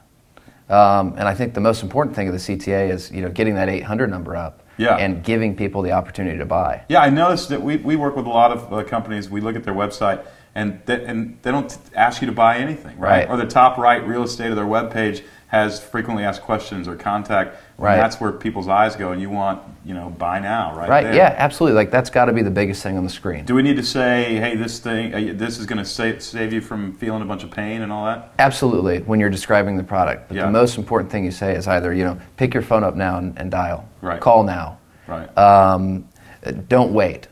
Um, 0.67 1.13
and 1.17 1.27
I 1.27 1.35
think 1.35 1.53
the 1.53 1.61
most 1.61 1.83
important 1.83 2.15
thing 2.15 2.27
of 2.27 2.33
the 2.33 2.39
CTA 2.39 2.89
is 2.89 3.11
you 3.11 3.21
know 3.21 3.29
getting 3.29 3.53
that 3.55 3.69
800 3.69 4.09
number 4.09 4.35
up 4.35 4.63
Yeah. 4.77 4.97
and 4.97 5.23
giving 5.23 5.55
people 5.55 5.81
the 5.81 5.91
opportunity 5.91 6.37
to 6.37 6.45
buy. 6.45 6.83
Yeah, 6.89 7.01
I 7.01 7.09
noticed 7.09 7.49
that 7.49 7.61
we, 7.61 7.77
we 7.77 7.95
work 7.95 8.15
with 8.15 8.25
a 8.25 8.29
lot 8.29 8.51
of 8.51 8.73
uh, 8.73 8.83
companies. 8.83 9.29
We 9.29 9.41
look 9.41 9.55
at 9.55 9.63
their 9.63 9.73
website, 9.73 10.25
and 10.53 10.81
they, 10.85 11.03
and 11.05 11.37
they 11.41 11.51
don't 11.51 11.77
ask 11.95 12.21
you 12.21 12.27
to 12.27 12.33
buy 12.33 12.57
anything, 12.57 12.97
right? 12.97 13.27
Right. 13.27 13.29
Or 13.29 13.37
the 13.37 13.47
top 13.47 13.77
right 13.77 14.05
real 14.05 14.23
estate 14.23 14.49
of 14.49 14.55
their 14.55 14.65
webpage 14.65 15.23
has 15.47 15.79
frequently 15.79 16.23
asked 16.23 16.41
questions 16.41 16.87
or 16.87 16.95
contact. 16.95 17.51
and 17.77 17.83
Right. 17.85 17.95
that's 17.97 18.19
where 18.19 18.31
people's 18.31 18.67
eyes 18.67 18.95
go, 18.95 19.11
and 19.11 19.21
you 19.21 19.29
want 19.29 19.61
you 19.85 19.93
know 19.93 20.09
buy 20.09 20.39
now, 20.39 20.73
right? 20.75 20.89
Right? 20.89 21.03
there. 21.03 21.13
Yeah, 21.15 21.35
absolutely. 21.37 21.75
Like 21.75 21.91
that's 21.91 22.09
got 22.09 22.25
to 22.25 22.33
be 22.33 22.41
the 22.41 22.49
biggest 22.51 22.81
thing 22.81 22.97
on 22.97 23.03
the 23.03 23.09
screen. 23.09 23.45
Do 23.45 23.53
we 23.53 23.61
need 23.61 23.75
to 23.75 23.83
say, 23.83 24.35
hey, 24.35 24.55
this 24.55 24.79
thing, 24.79 25.13
uh, 25.13 25.33
this 25.35 25.59
is 25.59 25.65
going 25.65 25.77
to 25.77 25.85
save, 25.85 26.21
save 26.23 26.51
you 26.53 26.61
from 26.61 26.93
feeling 26.95 27.21
a 27.21 27.25
bunch 27.25 27.43
of 27.43 27.51
pain 27.51 27.81
and 27.83 27.91
all 27.91 28.05
that? 28.05 28.33
Absolutely, 28.39 28.99
when 29.01 29.19
you're 29.19 29.29
describing 29.29 29.77
the 29.77 29.83
product. 29.83 30.27
But 30.29 30.37
Yeah. 30.37 30.45
the 30.45 30.51
most 30.51 30.77
important 30.77 31.11
thing 31.11 31.23
you 31.25 31.31
say 31.31 31.53
is 31.55 31.67
either 31.67 31.93
you 31.93 32.03
know 32.05 32.17
pick 32.37 32.53
your 32.53 32.63
phone 32.63 32.83
up 32.83 32.95
now 32.95 33.17
and, 33.17 33.37
and 33.37 33.51
dial, 33.51 33.85
Right. 34.01 34.19
call 34.19 34.43
now, 34.43 34.77
Right. 35.07 35.37
um, 35.37 36.05
uh, 36.45 36.51
don't 36.69 36.91
wait, 36.93 37.27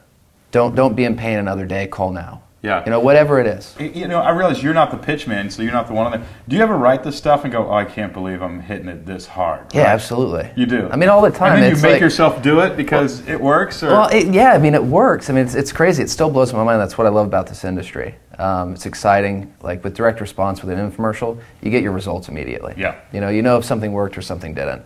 don't 0.51 0.75
don't 0.75 0.95
be 0.95 1.03
in 1.05 1.15
pain 1.15 1.39
another 1.39 1.65
day, 1.65 1.87
call 1.87 2.11
now. 2.11 2.41
Yeah. 2.63 2.81
You 2.85 2.91
know 2.91 3.01
whatever 3.01 3.41
it 3.41 3.45
is. 3.45 3.75
You 3.77 4.07
know, 4.07 4.21
I 4.21 4.29
realize 4.29 4.63
you're 4.63 4.73
not 4.73 4.89
the 4.89 4.97
pitch 4.97 5.27
man, 5.27 5.49
so 5.49 5.61
you're 5.61 5.73
not 5.73 5.87
the 5.87 5.93
one 5.93 6.05
on 6.05 6.11
there. 6.13 6.29
Do 6.47 6.55
you 6.55 6.63
ever 6.63 6.77
write 6.77 7.03
this 7.03 7.17
stuff 7.17 7.43
and 7.43 7.51
go, 7.51 7.67
"Oh, 7.69 7.73
I 7.73 7.83
can't 7.83 8.13
believe 8.13 8.41
I'm 8.41 8.61
hitting 8.61 8.87
it 8.87 9.05
this 9.05 9.27
hard"? 9.27 9.73
Yeah, 9.73 9.81
absolutely. 9.81 10.49
You 10.55 10.65
do. 10.65 10.87
I 10.89 10.95
mean, 10.95 11.09
all 11.09 11.21
the 11.21 11.29
time. 11.29 11.55
And 11.55 11.63
then 11.63 11.75
you 11.75 11.81
make 11.81 11.91
like, 11.91 12.01
yourself 12.01 12.41
do 12.41 12.61
it 12.61 12.77
because 12.77 13.27
it 13.27 13.39
works, 13.39 13.83
or 13.83 13.87
Well, 13.87 14.07
it, 14.07 14.33
yeah, 14.33 14.53
I 14.53 14.59
mean, 14.59 14.75
it 14.75 14.83
works. 14.83 15.29
I 15.29 15.33
mean, 15.33 15.45
it's, 15.45 15.55
it's 15.55 15.73
crazy. 15.73 16.03
It 16.03 16.09
still 16.09 16.29
blows 16.29 16.53
my 16.53 16.63
mind. 16.63 16.79
That's 16.79 16.97
what 16.97 17.05
I 17.05 17.09
love 17.09 17.27
about 17.27 17.47
this 17.47 17.65
industry. 17.65 18.15
Um, 18.39 18.75
it's 18.75 18.85
exciting. 18.85 19.53
Like 19.61 19.83
with 19.83 19.93
direct 19.93 20.21
response 20.21 20.63
with 20.63 20.77
an 20.77 20.89
infomercial, 20.89 21.37
you 21.61 21.69
get 21.69 21.83
your 21.83 21.91
results 21.91 22.29
immediately. 22.29 22.75
Yeah. 22.77 22.95
You 23.11 23.19
know, 23.19 23.27
you 23.27 23.41
know 23.41 23.57
if 23.57 23.65
something 23.65 23.91
worked 23.91 24.17
or 24.17 24.21
something 24.21 24.53
didn't. 24.53 24.83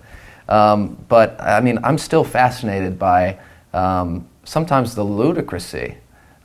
Um, 0.49 1.05
but 1.07 1.39
I 1.39 1.61
mean, 1.61 1.77
I'm 1.83 1.99
still 1.99 2.23
fascinated 2.23 2.97
by 2.97 3.37
um, 3.71 4.27
sometimes 4.45 4.95
the 4.95 5.03
ludicrousy 5.03 5.97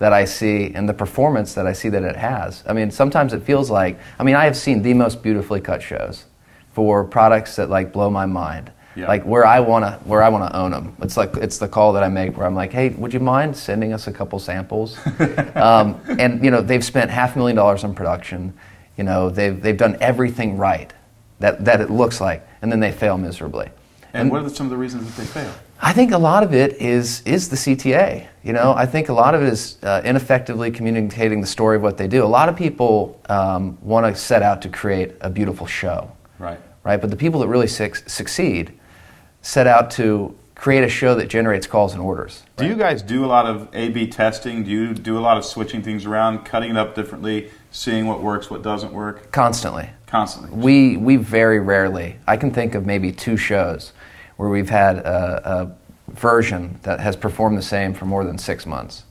that 0.03 0.13
I 0.13 0.25
see 0.25 0.73
and 0.75 0.89
the 0.89 0.93
performance 0.95 1.55
that 1.55 1.65
I 1.65 1.73
see 1.73 1.89
that 1.91 2.03
it 2.03 2.17
has. 2.17 2.65
I 2.67 2.73
mean, 2.73 2.91
sometimes 2.91 3.33
it 3.33 3.45
feels 3.45 3.71
like. 3.71 4.01
I 4.19 4.25
mean, 4.25 4.35
I 4.35 4.47
have 4.47 4.57
seen 4.57 4.83
the 4.83 4.95
most 4.95 5.23
beautifully 5.23 5.61
cut 5.61 5.81
shows 5.81 6.25
for 6.73 7.05
products 7.05 7.55
that 7.55 7.71
like 7.71 7.93
blow 7.93 8.11
my 8.11 8.27
mind 8.27 8.73
Yeah. 8.97 9.07
like 9.07 9.23
where 9.23 9.47
I 9.47 9.61
want 9.61 9.85
to 9.85 9.93
where 10.05 10.21
I 10.21 10.29
want 10.29 10.51
to 10.51 10.59
own 10.59 10.73
them. 10.73 10.97
It's 11.03 11.17
like 11.17 11.37
it's 11.37 11.59
the 11.59 11.69
call 11.69 11.93
that 11.93 12.03
I 12.03 12.09
make 12.09 12.37
where 12.37 12.49
I'm 12.49 12.57
like, 12.57 12.73
hey, 12.73 12.89
would 12.89 13.15
you 13.15 13.21
mind 13.21 13.57
sending 13.57 13.93
us 13.93 14.09
a 14.09 14.13
couple 14.13 14.41
samples? 14.41 14.99
um, 15.55 16.01
and 16.19 16.45
you 16.45 16.51
know 16.51 16.61
they've 16.61 16.85
spent 16.85 17.09
half 17.09 17.37
a 17.37 17.39
million 17.39 17.55
dollars 17.57 17.85
on 17.85 17.95
production. 17.95 18.53
You 18.97 19.05
know 19.05 19.31
they've 19.31 19.63
they've 19.63 19.77
done 19.77 19.97
everything 20.01 20.57
right 20.59 20.93
that 21.39 21.65
that 21.65 21.81
it 21.81 21.91
looks 21.91 22.21
like, 22.21 22.45
and 22.61 22.73
then 22.73 22.81
they 22.81 22.91
fail 22.91 23.17
miserably. 23.19 23.71
and 24.15 24.33
what 24.33 24.41
are 24.41 24.49
the, 24.49 24.51
some 24.51 24.67
of 24.67 24.71
the 24.71 24.77
reasons 24.77 25.05
that 25.07 25.17
they 25.23 25.29
fail? 25.29 25.55
I 25.85 25.93
think 25.93 26.13
a 26.13 26.19
lot 26.19 26.45
of 26.45 26.55
it 26.55 26.81
is 26.81 27.23
is 27.27 27.49
the 27.49 27.57
CTA. 27.57 28.29
You 28.45 28.53
know, 28.53 28.73
I 28.73 28.87
think 28.87 29.09
a 29.09 29.13
lot 29.13 29.35
of 29.35 29.43
it 29.43 29.49
is 29.49 29.79
uh, 29.83 30.01
ineffectively 30.05 30.71
communicating 30.71 31.41
the 31.41 31.47
story 31.47 31.77
of 31.77 31.83
what 31.83 31.97
they 31.97 32.07
do. 32.07 32.25
A 32.25 32.27
lot 32.27 32.49
of 32.49 32.55
people 32.57 33.21
um, 33.29 33.77
want 33.83 34.07
to 34.07 34.21
set 34.21 34.43
out 34.43 34.63
to 34.63 34.69
create 34.69 35.13
a 35.21 35.29
beautiful 35.31 35.67
show 35.67 36.11
Right. 36.39 36.59
right? 36.85 37.01
But 37.01 37.11
the 37.11 37.17
people 37.17 37.41
that 37.41 37.49
really 37.49 37.67
suc 37.67 37.97
succeed 38.09 38.73
set 39.43 39.67
out 39.67 39.91
to 39.93 40.37
create 40.55 40.85
a 40.85 40.89
show 40.89 41.17
that 41.17 41.27
generates 41.29 41.67
calls 41.67 41.93
and 41.95 42.01
orders. 42.01 42.45
Do 42.57 42.67
you 42.67 42.77
guys 42.77 43.03
do 43.03 43.25
a 43.25 43.27
lot 43.27 43.47
of 43.47 43.69
A/B 43.73 44.07
testing? 44.07 44.63
Do 44.63 44.71
you 44.71 44.95
do 44.95 45.19
a 45.19 45.21
lot 45.29 45.37
of 45.37 45.45
switching 45.45 45.83
things 45.83 46.07
around, 46.07 46.45
cutting 46.45 46.71
it 46.71 46.77
up 46.77 46.95
differently, 46.95 47.51
seeing 47.73 48.07
what 48.07 48.23
works, 48.23 48.49
what 48.51 48.63
doesn't 48.63 48.93
work, 48.93 49.33
Constantly. 49.33 49.91
constantly? 50.07 50.51
We, 50.57 50.97
we 50.97 51.17
very 51.17 51.59
rarely, 51.59 52.17
I 52.29 52.37
can 52.37 52.53
think 52.53 52.77
of 52.77 52.87
maybe 52.87 53.11
two 53.11 53.37
shows 53.37 53.93
where 54.43 54.51
we've 54.51 54.69
had 54.69 54.97
a, 54.97 55.71
a 56.09 56.13
version 56.15 56.77
that 56.83 56.99
has 56.99 57.15
performed 57.15 57.57
the 57.57 57.63
same 57.63 57.95
for 57.95 58.07
more 58.07 58.25
than 58.25 58.37
six 58.37 58.67
months. 58.67 59.05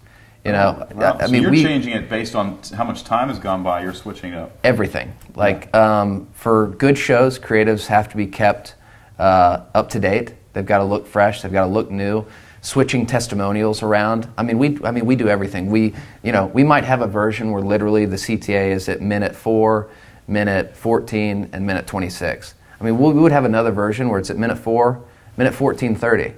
You 0.43 0.51
know, 0.51 0.85
Wow. 0.93 1.17
I 1.21 1.27
so 1.27 1.31
mean, 1.31 1.43
you're 1.43 1.51
we 1.51 1.63
changing 1.63 1.93
it 1.93 2.09
based 2.09 2.35
on 2.35 2.59
how 2.75 2.83
much 2.83 3.05
time 3.05 3.29
has 3.29 3.39
gone 3.39 3.63
by. 3.63 3.81
You're 3.81 3.93
switching 3.93 4.33
it 4.33 4.38
up. 4.38 4.57
everything. 4.65 5.13
Like 5.35 5.73
um, 5.73 6.27
for 6.33 6.67
good 6.67 6.97
shows, 6.97 7.39
creatives 7.39 7.85
have 7.88 8.09
to 8.09 8.17
be 8.17 8.27
kept 8.27 8.75
uh, 9.19 9.61
up 9.73 9.88
to 9.91 10.01
date. 10.01 10.33
They've 10.51 10.65
got 10.65 10.79
to 10.79 10.83
look 10.83 11.07
fresh. 11.07 11.43
They've 11.43 11.51
got 11.51 11.65
to 11.65 11.71
look 11.71 11.89
new. 11.89 12.25
Switching 12.59 13.05
testimonials 13.05 13.81
around. 13.83 14.27
I 14.38 14.43
mean, 14.43 14.57
we. 14.59 14.77
I 14.83 14.91
mean, 14.91 15.05
we 15.05 15.15
do 15.15 15.29
everything. 15.29 15.67
We, 15.67 15.93
you 16.23 16.33
know, 16.33 16.47
we 16.47 16.63
might 16.65 16.83
have 16.83 17.01
a 17.01 17.07
version 17.07 17.51
where 17.51 17.61
literally 17.61 18.05
the 18.05 18.17
CTA 18.17 18.71
is 18.71 18.89
at 18.89 19.00
minute 19.00 19.33
four, 19.33 19.89
minute 20.27 20.75
14, 20.75 21.51
and 21.53 21.65
minute 21.65 21.88
26. 21.88 22.55
I 22.79 22.83
mean, 22.83 22.97
we 22.97 23.13
we 23.13 23.21
would 23.21 23.31
have 23.31 23.45
another 23.45 23.71
version 23.71 24.09
where 24.09 24.19
it's 24.19 24.29
at 24.29 24.38
minute 24.38 24.57
four, 24.57 25.01
minute 25.38 25.53
14:30, 25.53 26.33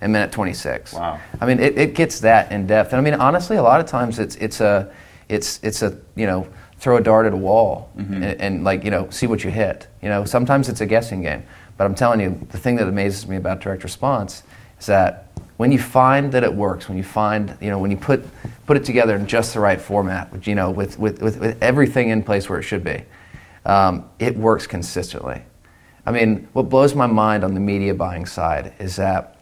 and 0.00 0.12
minute 0.12 0.32
26. 0.32 0.92
Wow. 0.92 1.20
I 1.40 1.46
mean, 1.46 1.58
it, 1.58 1.78
it 1.78 1.94
gets 1.94 2.20
that 2.20 2.52
in 2.52 2.66
depth. 2.66 2.92
And 2.92 3.00
I 3.00 3.02
mean, 3.02 3.18
honestly, 3.20 3.56
a 3.56 3.62
lot 3.62 3.80
of 3.80 3.86
times 3.86 4.18
it's 4.18 4.36
it's 4.36 4.60
a 4.60 4.90
it's 5.28 5.60
it's 5.62 5.82
a 5.82 5.98
you 6.14 6.26
know 6.26 6.46
throw 6.78 6.98
a 6.98 7.00
dart 7.00 7.26
at 7.26 7.32
a 7.32 7.36
wall 7.36 7.90
and, 7.96 8.40
and 8.40 8.64
like 8.64 8.84
you 8.84 8.90
know 8.90 9.08
see 9.10 9.26
what 9.26 9.42
you 9.44 9.50
hit. 9.50 9.88
You 10.02 10.08
know, 10.08 10.24
sometimes 10.24 10.68
it's 10.68 10.80
a 10.80 10.86
guessing 10.86 11.22
game. 11.22 11.42
But 11.76 11.84
I'm 11.84 11.94
telling 11.94 12.20
you, 12.20 12.40
the 12.50 12.58
thing 12.58 12.76
that 12.76 12.88
amazes 12.88 13.26
me 13.26 13.36
about 13.36 13.60
direct 13.60 13.82
response 13.82 14.42
is 14.80 14.86
that 14.86 15.26
when 15.58 15.72
you 15.72 15.78
find 15.78 16.32
that 16.32 16.42
it 16.42 16.52
works, 16.52 16.88
when 16.88 16.96
you 16.96 17.04
find 17.04 17.56
you 17.60 17.70
know 17.70 17.78
when 17.78 17.90
you 17.90 17.96
put 17.96 18.24
put 18.66 18.76
it 18.76 18.84
together 18.84 19.16
in 19.16 19.26
just 19.26 19.54
the 19.54 19.60
right 19.60 19.80
format, 19.80 20.30
with, 20.32 20.46
you 20.46 20.54
know, 20.54 20.70
with 20.70 20.98
with, 20.98 21.22
with, 21.22 21.38
with 21.38 21.62
everything 21.62 22.10
in 22.10 22.22
place 22.22 22.48
where 22.48 22.58
it 22.58 22.62
should 22.62 22.84
be, 22.84 23.02
um, 23.64 24.08
it 24.18 24.36
works 24.36 24.66
consistently. 24.66 25.42
I 26.06 26.12
mean, 26.12 26.46
what 26.52 26.68
blows 26.68 26.94
my 26.94 27.06
mind 27.06 27.42
on 27.42 27.54
the 27.54 27.60
media 27.60 27.92
buying 27.92 28.26
side 28.26 28.72
is 28.78 28.96
that 28.96 29.36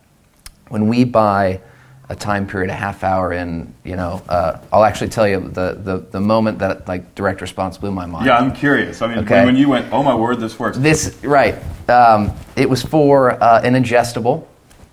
when 0.69 0.89
we 0.89 1.05
buy 1.05 1.61
a 2.09 2.17
time 2.17 2.47
period, 2.47 2.71
a 2.71 2.75
half 2.75 3.05
hour 3.05 3.33
in, 3.33 3.73
you 3.85 3.97
know, 3.97 4.23
uh, 4.29 4.59
I'll 4.73 4.85
actually 4.85 5.11
tell 5.11 5.29
you 5.29 5.41
the, 5.41 5.79
the, 5.83 6.07
the 6.11 6.21
moment 6.21 6.59
that 6.61 6.89
like 6.89 7.15
direct 7.15 7.43
response 7.43 7.77
blew 7.77 7.91
my 7.91 8.07
mind. 8.07 8.27
Yeah, 8.27 8.39
I'm 8.39 8.53
curious. 8.53 9.03
I 9.03 9.09
mean, 9.09 9.19
Okay. 9.19 9.45
when, 9.45 9.57
you 9.57 9.69
went, 9.69 9.93
oh 9.93 10.03
my 10.03 10.15
word, 10.15 10.41
this 10.41 10.59
works. 10.59 10.79
This 10.79 11.19
right. 11.23 11.55
Um, 11.89 12.33
it 12.57 12.69
was 12.69 12.83
for 12.83 13.43
uh, 13.43 13.61
an 13.63 13.75
ingestible. 13.75 14.47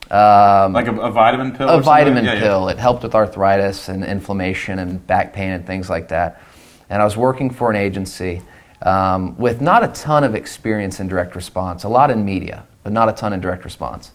Um, 0.09 0.73
like 0.73 0.87
a, 0.87 0.95
a 0.99 1.09
vitamin 1.11 1.53
pill. 1.55 1.69
a 1.69 1.81
vitamin 1.81 2.25
Yeah, 2.25 2.33
yeah. 2.33 2.39
pill. 2.41 2.67
It 2.67 2.77
helped 2.77 3.03
with 3.03 3.15
arthritis 3.15 3.87
and 3.87 4.03
inflammation 4.03 4.79
and 4.79 5.05
back 5.07 5.31
pain 5.31 5.51
and 5.51 5.65
things 5.65 5.89
like 5.89 6.09
that. 6.09 6.41
And 6.89 7.01
I 7.01 7.05
was 7.05 7.15
working 7.15 7.49
for 7.49 7.69
an 7.69 7.77
agency 7.77 8.41
um, 8.83 9.37
with 9.37 9.61
not 9.61 9.83
a 9.83 9.87
ton 9.89 10.23
of 10.23 10.35
experience 10.35 10.99
in 10.99 11.07
direct 11.07 11.35
response, 11.35 11.83
a 11.83 11.89
lot 11.89 12.11
in 12.11 12.25
media, 12.25 12.65
but 12.83 12.91
not 12.91 13.09
a 13.09 13.13
ton 13.13 13.33
in 13.33 13.39
direct 13.39 13.63
response. 13.63 14.11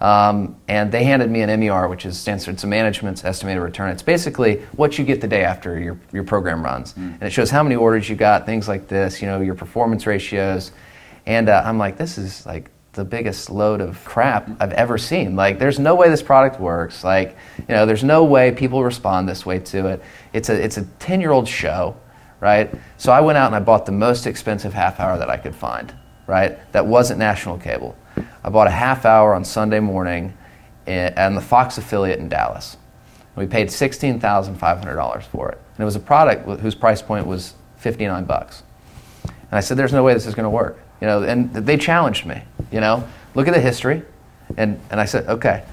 Um, 0.00 0.56
and 0.68 0.92
they 0.92 1.02
handed 1.02 1.28
me 1.28 1.42
an 1.42 1.60
MER, 1.60 1.88
which 1.88 2.06
is 2.06 2.16
stands 2.18 2.44
for 2.44 2.52
it's 2.52 2.62
a 2.62 2.68
management's 2.68 3.24
estimated 3.24 3.62
return. 3.62 3.90
It's 3.90 4.02
basically 4.02 4.60
what 4.76 4.96
you 4.96 5.04
get 5.04 5.20
the 5.20 5.26
day 5.26 5.42
after 5.42 5.78
your, 5.78 5.98
your 6.12 6.22
program 6.22 6.62
runs, 6.62 6.94
and 6.96 7.22
it 7.22 7.30
shows 7.30 7.50
how 7.50 7.62
many 7.64 7.74
orders 7.74 8.08
you 8.08 8.14
got, 8.14 8.46
things 8.46 8.68
like 8.68 8.86
this, 8.86 9.20
you 9.20 9.26
know, 9.26 9.40
your 9.40 9.56
performance 9.56 10.06
ratios. 10.06 10.70
And 11.26 11.48
uh, 11.48 11.62
I'm 11.64 11.78
like, 11.78 11.96
this 11.96 12.16
is 12.16 12.46
like 12.46 12.70
the 12.92 13.04
biggest 13.04 13.50
load 13.50 13.80
of 13.80 14.04
crap 14.04 14.48
I've 14.60 14.72
ever 14.72 14.98
seen. 14.98 15.34
Like, 15.34 15.58
there's 15.58 15.78
no 15.78 15.94
way 15.94 16.08
this 16.08 16.22
product 16.22 16.60
works. 16.60 17.02
Like, 17.02 17.36
you 17.58 17.74
know, 17.74 17.84
there's 17.84 18.04
no 18.04 18.24
way 18.24 18.52
people 18.52 18.84
respond 18.84 19.28
this 19.28 19.44
way 19.44 19.58
to 19.58 19.88
it. 19.88 20.02
It's 20.32 20.48
a 20.48 20.54
it's 20.54 20.76
a 20.76 20.84
10 21.00 21.20
year 21.20 21.32
old 21.32 21.48
show, 21.48 21.96
right? 22.40 22.72
So 22.96 23.12
I 23.12 23.20
went 23.20 23.38
out 23.38 23.46
and 23.46 23.56
I 23.56 23.60
bought 23.60 23.86
the 23.86 23.92
most 23.92 24.26
expensive 24.26 24.74
half 24.74 25.00
hour 25.00 25.18
that 25.18 25.30
I 25.30 25.36
could 25.36 25.54
find, 25.54 25.92
right? 26.26 26.58
That 26.72 26.86
wasn't 26.86 27.18
national 27.18 27.58
cable. 27.58 27.96
I 28.44 28.50
bought 28.50 28.66
a 28.66 28.72
half 28.72 29.04
hour 29.04 29.34
on 29.34 29.44
Sunday 29.44 29.80
morning 29.80 30.36
eh, 30.86 31.08
in, 31.08 31.18
on 31.18 31.34
the 31.34 31.40
Fox 31.40 31.78
affiliate 31.78 32.18
in 32.18 32.28
Dallas. 32.28 32.76
We 33.36 33.46
paid 33.46 33.68
$16,500 33.68 35.22
for 35.24 35.50
it. 35.50 35.58
And 35.74 35.80
it 35.80 35.84
was 35.84 35.96
a 35.96 36.00
product 36.00 36.60
whose 36.60 36.74
price 36.74 37.00
point 37.00 37.26
was 37.26 37.54
59 37.76 38.24
bucks. 38.24 38.64
And 39.24 39.52
I 39.52 39.60
said, 39.60 39.76
there's 39.76 39.92
no 39.92 40.02
way 40.02 40.12
this 40.12 40.26
is 40.26 40.34
going 40.34 40.44
to 40.44 40.50
work. 40.50 40.78
You 41.00 41.06
know, 41.06 41.22
and 41.22 41.54
they 41.54 41.76
challenged 41.76 42.26
me, 42.26 42.42
you 42.72 42.80
know, 42.80 43.06
look 43.34 43.46
at 43.46 43.54
the 43.54 43.60
history. 43.60 44.02
And, 44.56 44.80
and 44.90 45.00
I 45.00 45.04
said, 45.04 45.28
okay. 45.28 45.64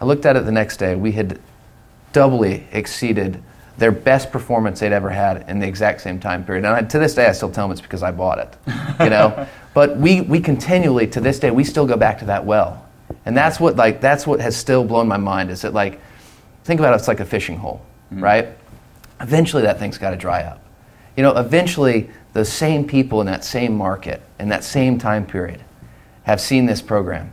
I 0.00 0.04
looked 0.06 0.24
at 0.24 0.36
it 0.36 0.46
the 0.46 0.52
next 0.52 0.78
day. 0.78 0.96
We 0.96 1.12
had 1.12 1.38
doubly 2.12 2.66
exceeded 2.72 3.42
their 3.78 3.92
best 3.92 4.30
performance 4.30 4.80
they'd 4.80 4.92
ever 4.92 5.10
had 5.10 5.48
in 5.48 5.58
the 5.58 5.66
exact 5.66 6.00
same 6.00 6.20
time 6.20 6.44
period. 6.44 6.64
And 6.64 6.74
I, 6.74 6.82
to 6.82 6.98
this 6.98 7.14
day, 7.14 7.26
I 7.26 7.32
still 7.32 7.50
tell 7.50 7.66
them 7.66 7.72
it's 7.72 7.80
because 7.80 8.02
I 8.02 8.10
bought 8.10 8.38
it, 8.38 8.56
you 9.00 9.10
know. 9.10 9.46
but 9.74 9.96
we, 9.96 10.20
we 10.20 10.40
continually, 10.40 11.06
to 11.08 11.20
this 11.20 11.38
day, 11.38 11.50
we 11.50 11.64
still 11.64 11.86
go 11.86 11.96
back 11.96 12.18
to 12.18 12.26
that 12.26 12.44
well. 12.44 12.86
And 13.24 13.36
that's 13.36 13.58
what, 13.58 13.76
like, 13.76 14.00
that's 14.00 14.26
what 14.26 14.40
has 14.40 14.56
still 14.56 14.84
blown 14.84 15.08
my 15.08 15.16
mind 15.16 15.50
is 15.50 15.62
that, 15.62 15.72
like, 15.72 16.00
think 16.64 16.80
about 16.80 16.92
it, 16.92 16.96
it's 16.96 17.08
like 17.08 17.20
a 17.20 17.24
fishing 17.24 17.56
hole, 17.56 17.84
mm-hmm. 18.12 18.22
right? 18.22 18.48
Eventually 19.20 19.62
that 19.62 19.78
thing's 19.78 19.98
got 19.98 20.10
to 20.10 20.16
dry 20.16 20.42
up. 20.42 20.64
You 21.16 21.22
know, 21.22 21.36
eventually 21.36 22.10
those 22.32 22.50
same 22.50 22.86
people 22.86 23.20
in 23.20 23.26
that 23.26 23.44
same 23.44 23.76
market, 23.76 24.22
in 24.38 24.48
that 24.48 24.64
same 24.64 24.98
time 24.98 25.26
period, 25.26 25.62
have 26.24 26.40
seen 26.40 26.66
this 26.66 26.80
program. 26.80 27.32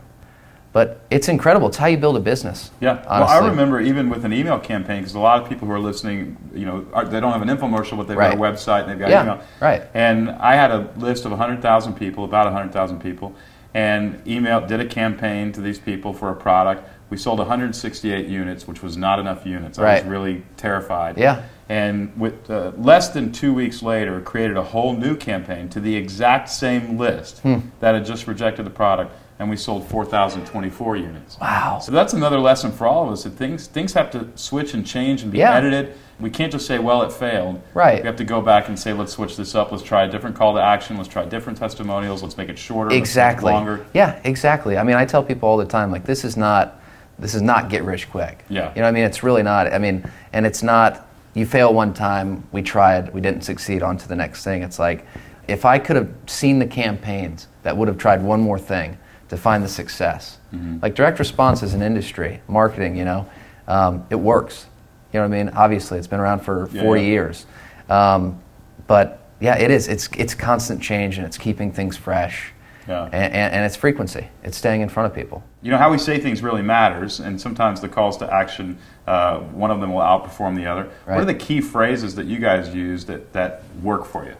But 0.72 1.00
it's 1.10 1.28
incredible. 1.28 1.66
It's 1.66 1.76
how 1.78 1.86
you 1.86 1.96
build 1.96 2.16
a 2.16 2.20
business. 2.20 2.70
Yeah. 2.80 2.90
honestly. 3.08 3.08
Well, 3.08 3.28
I 3.28 3.48
remember 3.48 3.80
even 3.80 4.08
with 4.08 4.24
an 4.24 4.32
email 4.32 4.58
campaign, 4.60 4.98
because 5.00 5.14
a 5.14 5.18
lot 5.18 5.42
of 5.42 5.48
people 5.48 5.66
who 5.66 5.74
are 5.74 5.80
listening, 5.80 6.36
you 6.54 6.64
know, 6.64 6.86
are, 6.92 7.04
they 7.04 7.18
don't 7.18 7.32
have 7.32 7.42
an 7.42 7.48
infomercial, 7.48 7.96
but 7.96 8.06
they've 8.06 8.16
Right. 8.16 8.38
got 8.38 8.38
a 8.38 8.52
website 8.52 8.82
and 8.82 8.90
they've 8.92 8.98
got 8.98 9.10
Yeah, 9.10 9.22
email. 9.22 9.40
right. 9.60 9.82
And 9.94 10.30
I 10.30 10.54
had 10.54 10.70
a 10.70 10.86
list 10.96 11.24
of 11.24 11.32
100,000 11.32 11.94
people, 11.94 12.24
about 12.24 12.46
100,000 12.46 13.00
people, 13.00 13.34
and 13.74 14.22
email 14.28 14.60
did 14.60 14.78
a 14.80 14.84
campaign 14.86 15.50
to 15.52 15.60
these 15.60 15.78
people 15.80 16.12
for 16.12 16.30
a 16.30 16.34
product. 16.36 16.84
We 17.10 17.16
sold 17.16 17.40
168 17.40 18.26
units, 18.28 18.68
which 18.68 18.82
was 18.82 18.96
not 18.96 19.18
enough 19.18 19.44
units. 19.44 19.78
I 19.78 19.82
Right. 19.82 20.04
was 20.04 20.10
really 20.10 20.44
terrified. 20.56 21.18
Yeah. 21.18 21.42
And 21.68 22.12
with 22.16 22.48
uh, 22.48 22.70
less 22.78 23.08
than 23.10 23.32
two 23.32 23.52
weeks 23.52 23.82
later, 23.82 24.20
created 24.20 24.56
a 24.56 24.62
whole 24.62 24.92
new 24.94 25.16
campaign 25.16 25.68
to 25.70 25.80
the 25.80 25.94
exact 25.96 26.48
same 26.48 26.96
list 26.98 27.40
Hmm. 27.40 27.58
that 27.80 27.94
had 27.94 28.04
just 28.06 28.26
rejected 28.28 28.64
the 28.64 28.70
product, 28.70 29.12
and 29.40 29.50
we 29.50 29.56
sold 29.56 29.84
4,024 29.88 30.96
units. 30.96 31.36
Wow. 31.40 31.78
So 31.82 31.90
that's 31.92 32.12
another 32.12 32.38
lesson 32.38 32.70
for 32.70 32.86
all 32.86 33.06
of 33.06 33.12
us 33.12 33.24
that 33.24 33.30
things 33.30 33.66
things 33.66 33.92
have 33.94 34.10
to 34.12 34.26
switch 34.36 34.72
and 34.74 34.86
change 34.86 35.22
and 35.22 35.32
be 35.32 35.38
Yeah. 35.38 35.54
edited. 35.54 35.94
We 36.20 36.28
can't 36.28 36.52
just 36.52 36.66
say, 36.66 36.78
"Well, 36.78 37.02
it 37.02 37.12
failed." 37.12 37.60
Right. 37.72 38.02
We 38.02 38.06
have 38.06 38.16
to 38.16 38.24
go 38.24 38.40
back 38.42 38.68
and 38.68 38.78
say, 38.78 38.92
"Let's 38.92 39.12
switch 39.12 39.36
this 39.36 39.54
up. 39.54 39.72
Let's 39.72 39.82
try 39.84 40.04
a 40.04 40.08
different 40.08 40.36
call 40.36 40.54
to 40.54 40.60
action. 40.62 40.96
Let's 40.96 41.08
try 41.08 41.24
different 41.24 41.58
testimonials. 41.58 42.22
Let's 42.22 42.36
make 42.36 42.48
it 42.50 42.58
shorter. 42.58 42.90
let's 42.90 42.94
make 42.94 42.98
it 42.98 43.02
Exactly. 43.02 43.52
longer." 43.52 43.80
Yeah, 43.94 44.16
exactly. 44.24 44.76
I 44.76 44.82
mean, 44.84 44.96
I 44.96 45.04
tell 45.06 45.22
people 45.22 45.48
all 45.48 45.56
the 45.56 45.64
time, 45.64 45.90
like, 45.90 46.04
this 46.04 46.24
is 46.24 46.36
not, 46.36 46.79
this 47.20 47.34
is 47.34 47.42
not 47.42 47.68
get 47.68 47.84
rich 47.84 48.10
quick. 48.10 48.44
Yeah. 48.48 48.70
You 48.74 48.76
know, 48.76 48.82
what 48.82 48.88
I 48.88 48.92
mean, 48.92 49.04
it's 49.04 49.22
really 49.22 49.42
not. 49.42 49.72
I 49.72 49.78
mean, 49.78 50.04
and 50.32 50.46
it's 50.46 50.62
not. 50.62 51.06
You 51.34 51.46
fail 51.46 51.72
one 51.72 51.94
time, 51.94 52.42
we 52.50 52.60
tried, 52.62 53.14
we 53.14 53.20
didn't 53.20 53.42
succeed. 53.42 53.82
On 53.82 53.96
to 53.96 54.08
the 54.08 54.16
next 54.16 54.42
thing. 54.42 54.62
It's 54.62 54.78
like, 54.80 55.06
if 55.46 55.64
I 55.64 55.78
could 55.78 55.94
have 55.96 56.10
seen 56.26 56.58
the 56.58 56.66
campaigns 56.66 57.46
that 57.62 57.76
would 57.76 57.86
have 57.88 57.98
tried 57.98 58.22
one 58.22 58.40
more 58.40 58.58
thing 58.58 58.98
to 59.28 59.36
find 59.36 59.62
the 59.62 59.68
success, 59.68 60.38
Mm-hmm. 60.52 60.78
like 60.82 60.96
direct 60.96 61.20
response 61.20 61.62
as 61.62 61.74
an 61.74 61.82
industry, 61.82 62.40
marketing, 62.48 62.96
you 62.96 63.04
know, 63.04 63.24
um, 63.68 64.04
it 64.10 64.16
works. 64.16 64.66
You 65.12 65.20
know 65.20 65.28
what 65.28 65.34
I 65.36 65.44
mean? 65.44 65.52
Obviously, 65.54 65.96
it's 65.98 66.08
been 66.08 66.18
around 66.18 66.40
for 66.40 66.68
Yeah, 66.72 66.82
40 66.82 67.00
yeah. 67.02 67.06
years. 67.06 67.46
Um, 67.88 68.40
but 68.88 69.20
yeah, 69.38 69.56
it 69.56 69.70
is. 69.70 69.86
It's 69.86 70.08
it's 70.18 70.34
constant 70.34 70.82
change 70.82 71.18
and 71.18 71.24
it's 71.26 71.38
keeping 71.38 71.70
things 71.70 71.96
fresh. 71.96 72.52
Yeah. 72.90 73.04
And, 73.04 73.14
and, 73.14 73.54
and 73.54 73.64
it's 73.64 73.76
frequency. 73.76 74.26
It's 74.42 74.56
staying 74.58 74.80
in 74.80 74.88
front 74.88 75.06
of 75.06 75.14
people. 75.14 75.44
You 75.62 75.70
know 75.70 75.78
how 75.78 75.92
we 75.92 75.98
say 75.98 76.18
things 76.18 76.42
really 76.42 76.62
matters, 76.62 77.20
and 77.20 77.40
sometimes 77.40 77.80
the 77.80 77.88
calls 77.88 78.16
to 78.16 78.32
action, 78.32 78.78
uh, 79.06 79.38
one 79.38 79.70
of 79.70 79.80
them 79.80 79.92
will 79.92 80.00
outperform 80.00 80.56
the 80.56 80.66
other. 80.66 80.90
What 81.04 81.18
are 81.18 81.24
the 81.24 81.34
key 81.34 81.60
phrases 81.60 82.16
that 82.16 82.26
you 82.26 82.38
guys 82.40 82.74
use 82.74 83.04
that 83.04 83.32
that 83.32 83.62
work 83.82 84.04
for 84.04 84.24
you? 84.24 84.34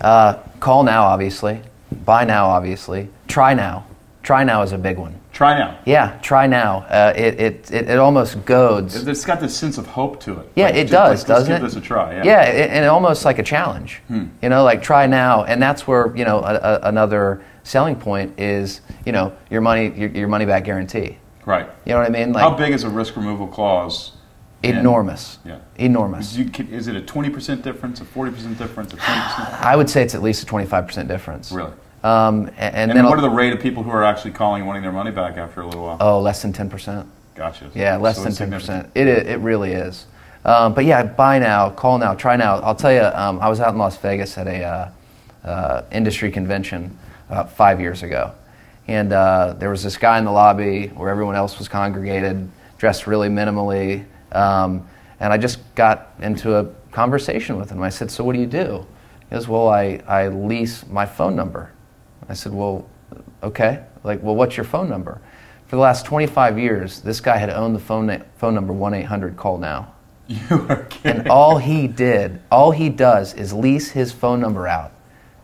Uh, 0.00 0.34
call 0.58 0.82
now, 0.82 1.04
obviously. 1.04 1.60
Buy 2.04 2.24
now, 2.24 2.46
obviously. 2.46 3.08
Try 3.28 3.54
now. 3.54 3.86
Try 4.22 4.42
now 4.42 4.62
is 4.62 4.72
a 4.72 4.78
big 4.78 4.98
one. 4.98 5.14
Try 5.32 5.58
now. 5.58 5.78
Yeah, 5.86 6.18
try 6.22 6.46
now. 6.46 6.78
Uh, 6.80 7.12
it, 7.16 7.40
it, 7.40 7.70
it, 7.70 7.88
it 7.88 7.98
almost 7.98 8.44
goads. 8.44 9.06
It's 9.06 9.24
got 9.24 9.40
this 9.40 9.56
sense 9.56 9.78
of 9.78 9.86
hope 9.86 10.20
to 10.20 10.40
it. 10.40 10.52
Yeah, 10.56 10.66
Like, 10.66 10.74
it 10.74 10.88
just, 10.88 10.92
does, 10.92 11.08
like, 11.08 11.10
let's 11.10 11.24
doesn't 11.24 11.54
give 11.54 11.62
it? 11.62 11.66
this 11.66 11.76
a 11.76 11.80
try. 11.80 12.16
Yeah. 12.16 12.24
Yeah, 12.24 12.42
it, 12.42 12.70
and 12.70 12.84
almost 12.86 13.24
like 13.24 13.38
a 13.38 13.42
challenge. 13.42 14.02
You 14.08 14.48
know, 14.48 14.64
like 14.64 14.82
try 14.82 15.06
now, 15.06 15.44
and 15.44 15.62
that's 15.62 15.86
where 15.86 16.14
you 16.16 16.24
know 16.24 16.40
a, 16.40 16.54
a, 16.54 16.80
another 16.88 17.42
selling 17.62 17.96
point 17.96 18.38
is 18.38 18.80
you 19.04 19.12
know 19.12 19.32
your 19.50 19.60
money 19.60 19.92
your, 19.96 20.10
your 20.10 20.28
money 20.28 20.46
back 20.46 20.64
guarantee. 20.64 21.16
Right. 21.46 21.68
You 21.84 21.92
know 21.92 22.00
what 22.00 22.06
I 22.06 22.10
mean? 22.10 22.32
Like 22.32 22.42
How 22.42 22.54
big 22.54 22.72
is 22.72 22.84
a 22.84 22.90
risk 22.90 23.16
removal 23.16 23.46
clause? 23.46 24.12
enormous. 24.62 25.38
Yeah. 25.44 25.58
Enormous. 25.78 26.32
Is, 26.32 26.38
you, 26.38 26.50
is 26.70 26.86
it 26.86 26.94
a 26.94 27.00
20% 27.00 27.62
difference, 27.62 28.02
a 28.02 28.04
40% 28.04 28.58
difference, 28.58 28.92
a 28.92 28.96
20%? 28.98 29.60
I 29.62 29.74
would 29.74 29.88
say 29.88 30.02
it's 30.02 30.14
at 30.14 30.22
least 30.22 30.42
a 30.42 30.46
twenty 30.46 30.66
five 30.66 30.86
percent 30.86 31.08
difference. 31.08 31.50
Really? 31.50 31.72
Um, 32.04 32.46
a- 32.48 32.60
and, 32.60 32.74
And 32.76 32.90
then 32.90 32.96
then 32.96 33.04
what 33.06 33.18
I'll- 33.18 33.24
are 33.24 33.28
the 33.30 33.34
rate 33.34 33.54
of 33.54 33.60
people 33.60 33.82
who 33.82 33.90
are 33.90 34.04
actually 34.04 34.32
calling 34.32 34.60
and 34.60 34.66
wanting 34.66 34.82
their 34.82 34.92
money 34.92 35.10
back 35.10 35.38
after 35.38 35.62
a 35.62 35.66
little 35.66 35.84
while? 35.84 35.96
oh 36.00 36.20
less 36.20 36.42
than 36.42 36.52
ten 36.52 36.68
percent. 36.68 37.06
Gotcha. 37.34 37.70
Yeah, 37.74 37.96
less 37.96 38.16
So 38.16 38.24
than 38.24 38.34
ten 38.34 38.50
percent. 38.50 38.90
It 38.94 39.08
it 39.08 39.40
really 39.40 39.72
is. 39.72 40.06
Um, 40.44 40.74
but 40.74 40.84
yeah, 40.84 41.02
buy 41.04 41.38
now, 41.38 41.70
call 41.70 41.96
now, 41.98 42.14
try 42.14 42.36
now. 42.36 42.56
I'll 42.60 42.74
tell 42.74 42.92
you, 42.92 43.02
um, 43.02 43.40
I 43.40 43.48
was 43.48 43.60
out 43.60 43.72
in 43.72 43.78
Las 43.78 43.96
Vegas 43.98 44.36
at 44.38 44.46
a 44.46 44.62
uh, 44.62 44.90
uh, 45.48 45.82
industry 45.92 46.30
convention 46.30 46.96
about 47.30 47.52
five 47.52 47.80
years 47.80 48.02
ago, 48.02 48.34
and 48.88 49.12
uh, 49.12 49.54
there 49.58 49.70
was 49.70 49.84
this 49.84 49.96
guy 49.96 50.18
in 50.18 50.24
the 50.24 50.32
lobby 50.32 50.88
where 50.88 51.08
everyone 51.08 51.36
else 51.36 51.58
was 51.58 51.68
congregated, 51.68 52.50
dressed 52.76 53.06
really 53.06 53.28
minimally, 53.28 54.04
um, 54.32 54.86
And 55.20 55.32
I 55.32 55.38
just 55.38 55.58
got 55.74 56.14
into 56.20 56.56
a 56.56 56.64
conversation 56.90 57.58
with 57.58 57.70
him. 57.70 57.82
I 57.82 57.90
said, 57.90 58.10
So 58.10 58.24
what 58.24 58.34
do 58.34 58.40
you 58.40 58.46
do? 58.46 58.86
He 59.28 59.34
goes, 59.36 59.46
Well, 59.46 59.68
I, 59.68 60.00
I 60.08 60.28
lease 60.28 60.86
my 60.86 61.06
phone 61.06 61.36
number. 61.36 61.72
I 62.28 62.34
said, 62.34 62.52
Well, 62.52 62.88
okay. 63.42 63.84
Like, 64.02 64.22
well, 64.22 64.34
what's 64.34 64.56
your 64.56 64.64
phone 64.64 64.88
number? 64.88 65.20
For 65.66 65.76
the 65.76 65.82
last 65.82 66.06
25 66.06 66.58
years, 66.58 67.00
this 67.00 67.20
guy 67.20 67.36
had 67.36 67.50
owned 67.50 67.76
the 67.76 67.80
phone, 67.80 68.06
na- 68.06 68.22
phone 68.38 68.54
number 68.54 68.72
1 68.72 68.94
800 68.94 69.36
Call 69.36 69.58
Now. 69.58 69.92
You 70.28 70.66
are 70.68 70.84
kidding. 70.84 71.20
And 71.20 71.28
all 71.28 71.58
he 71.58 71.86
did, 71.86 72.40
all 72.50 72.70
he 72.70 72.88
does 72.88 73.34
is 73.34 73.52
lease 73.52 73.90
his 73.90 74.10
phone 74.12 74.40
number 74.40 74.66
out 74.66 74.92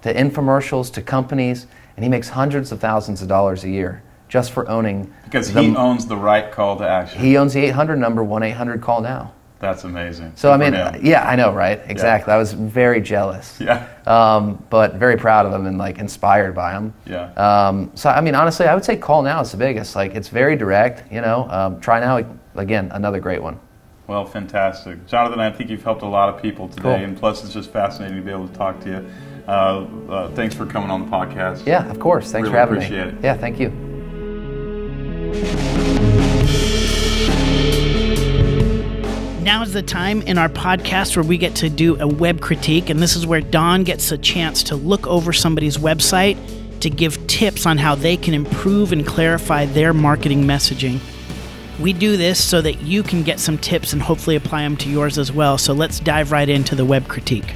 to 0.07 0.15
infomercials, 0.15 0.93
to 0.93 1.03
companies, 1.03 1.67
and 1.97 2.05
he 2.05 2.09
makes 2.09 2.29
hundreds 2.29 2.73
of 2.73 2.81
thousands 2.81 3.23
of 3.23 3.29
dollars 3.29 3.65
a 3.65 3.69
year 3.69 4.03
just 4.29 4.53
for 4.53 4.69
owning. 4.69 5.13
Because 5.25 5.53
the- 5.53 5.63
he 5.63 5.77
owns 5.77 6.07
the 6.07 6.17
right 6.17 6.51
call 6.51 6.77
to 6.77 6.89
action. 6.89 7.21
he 7.21 7.37
owns 7.37 7.53
the 7.53 7.65
800 7.65 7.97
number, 7.97 8.23
1 8.25 8.43
800 8.43 8.81
Call 8.81 9.01
Now. 9.01 9.33
That's 9.59 9.85
amazing. 9.85 10.33
So, 10.35 10.53
I 10.53 10.59
mean, 10.59 10.75
yeah, 11.03 11.27
I 11.27 11.35
know, 11.35 11.51
right? 11.51 11.81
Exactly. 11.89 12.31
I 12.33 12.37
was 12.37 12.53
very 12.53 13.01
jealous. 13.01 13.59
Yeah. 13.59 13.87
Um, 14.07 14.63
but 14.69 14.97
very 14.97 15.17
proud 15.17 15.47
of 15.47 15.53
him 15.53 15.67
and 15.67 15.79
like 15.79 15.99
inspired 15.99 16.55
by 16.55 16.73
him. 16.73 16.93
Yeah. 17.07 17.31
Um, 17.37 17.91
so, 17.95 18.11
I 18.11 18.21
mean, 18.21 18.35
honestly, 18.35 18.67
I 18.67 18.75
would 18.75 18.85
say 18.85 18.97
Call 18.97 19.23
Now 19.23 19.41
is 19.41 19.51
the 19.51 19.57
biggest. 19.57 19.97
Like, 19.97 20.15
it's 20.15 20.29
very 20.29 20.57
direct, 20.57 21.11
you 21.11 21.23
know. 21.23 21.49
Um, 21.51 21.81
try 21.81 22.01
Now, 22.01 22.23
again, 22.55 22.91
another 22.93 23.19
great 23.19 23.43
one. 23.43 23.59
Well, 24.07 24.25
fantastic. 24.25 25.07
Jonathan, 25.07 25.41
I 25.41 25.51
think 25.51 25.69
you've 25.71 25.83
helped 25.83 26.03
a 26.03 26.07
lot 26.09 26.29
of 26.33 26.41
people 26.41 26.69
today, 26.69 26.83
Cool. 26.83 26.93
and 26.93 27.17
plus 27.19 27.43
it's 27.45 27.53
just 27.53 27.71
fascinating 27.73 28.17
to 28.17 28.23
be 28.23 28.31
able 28.31 28.47
to 28.49 28.55
talk 28.55 28.81
to 28.81 28.89
you. 28.89 29.07
Uh, 29.49 29.87
uh, 30.09 30.31
thanks 30.33 30.55
for 30.55 30.65
coming 30.67 30.91
on 30.91 31.05
the 31.05 31.11
podcast. 31.11 31.67
Yeah, 31.67 31.89
of 31.91 31.99
course. 31.99 32.31
Thanks 32.31 32.47
Really 32.49 32.53
for 32.55 32.59
having 32.59 32.77
appreciate 32.77 33.13
me. 33.15 33.19
it. 33.19 33.25
Yeah, 33.25 33.37
thank 33.37 33.59
you. 33.59 33.71
Now 39.43 39.63
is 39.63 39.73
the 39.73 39.83
time 39.83 40.23
in 40.23 40.39
our 40.39 40.49
podcast 40.49 41.15
where 41.17 41.25
we 41.25 41.39
get 41.39 41.55
to 41.57 41.71
do 41.71 41.99
a 42.01 42.07
web 42.07 42.41
critique, 42.41 42.91
and 42.91 43.01
this 43.01 43.15
is 43.15 43.25
where 43.27 43.41
Don 43.41 43.85
gets 43.85 44.11
a 44.11 44.19
chance 44.19 44.65
to 44.65 44.75
look 44.77 45.07
over 45.07 45.33
somebody's 45.33 45.79
website 45.79 46.37
to 46.81 46.91
give 46.91 47.25
tips 47.29 47.65
on 47.65 47.79
how 47.79 47.95
they 47.95 48.17
can 48.17 48.35
improve 48.35 48.93
and 48.93 49.07
clarify 49.07 49.65
their 49.67 49.95
marketing 49.95 50.43
messaging. 50.45 50.99
We 51.79 51.93
do 51.93 52.17
this 52.17 52.43
so 52.43 52.63
that 52.63 52.81
you 52.83 53.03
can 53.03 53.23
get 53.23 53.39
some 53.39 53.59
tips 53.59 53.93
and 53.93 54.01
hopefully 54.01 54.37
apply 54.37 54.63
them 54.63 54.77
to 54.79 54.89
yours 54.89 55.19
as 55.19 55.31
well. 55.31 55.59
So 55.59 55.75
let's 55.75 56.01
dive 56.01 56.33
right 56.33 56.49
into 56.49 56.75
the 56.75 56.85
web 56.85 57.07
critique. 57.07 57.55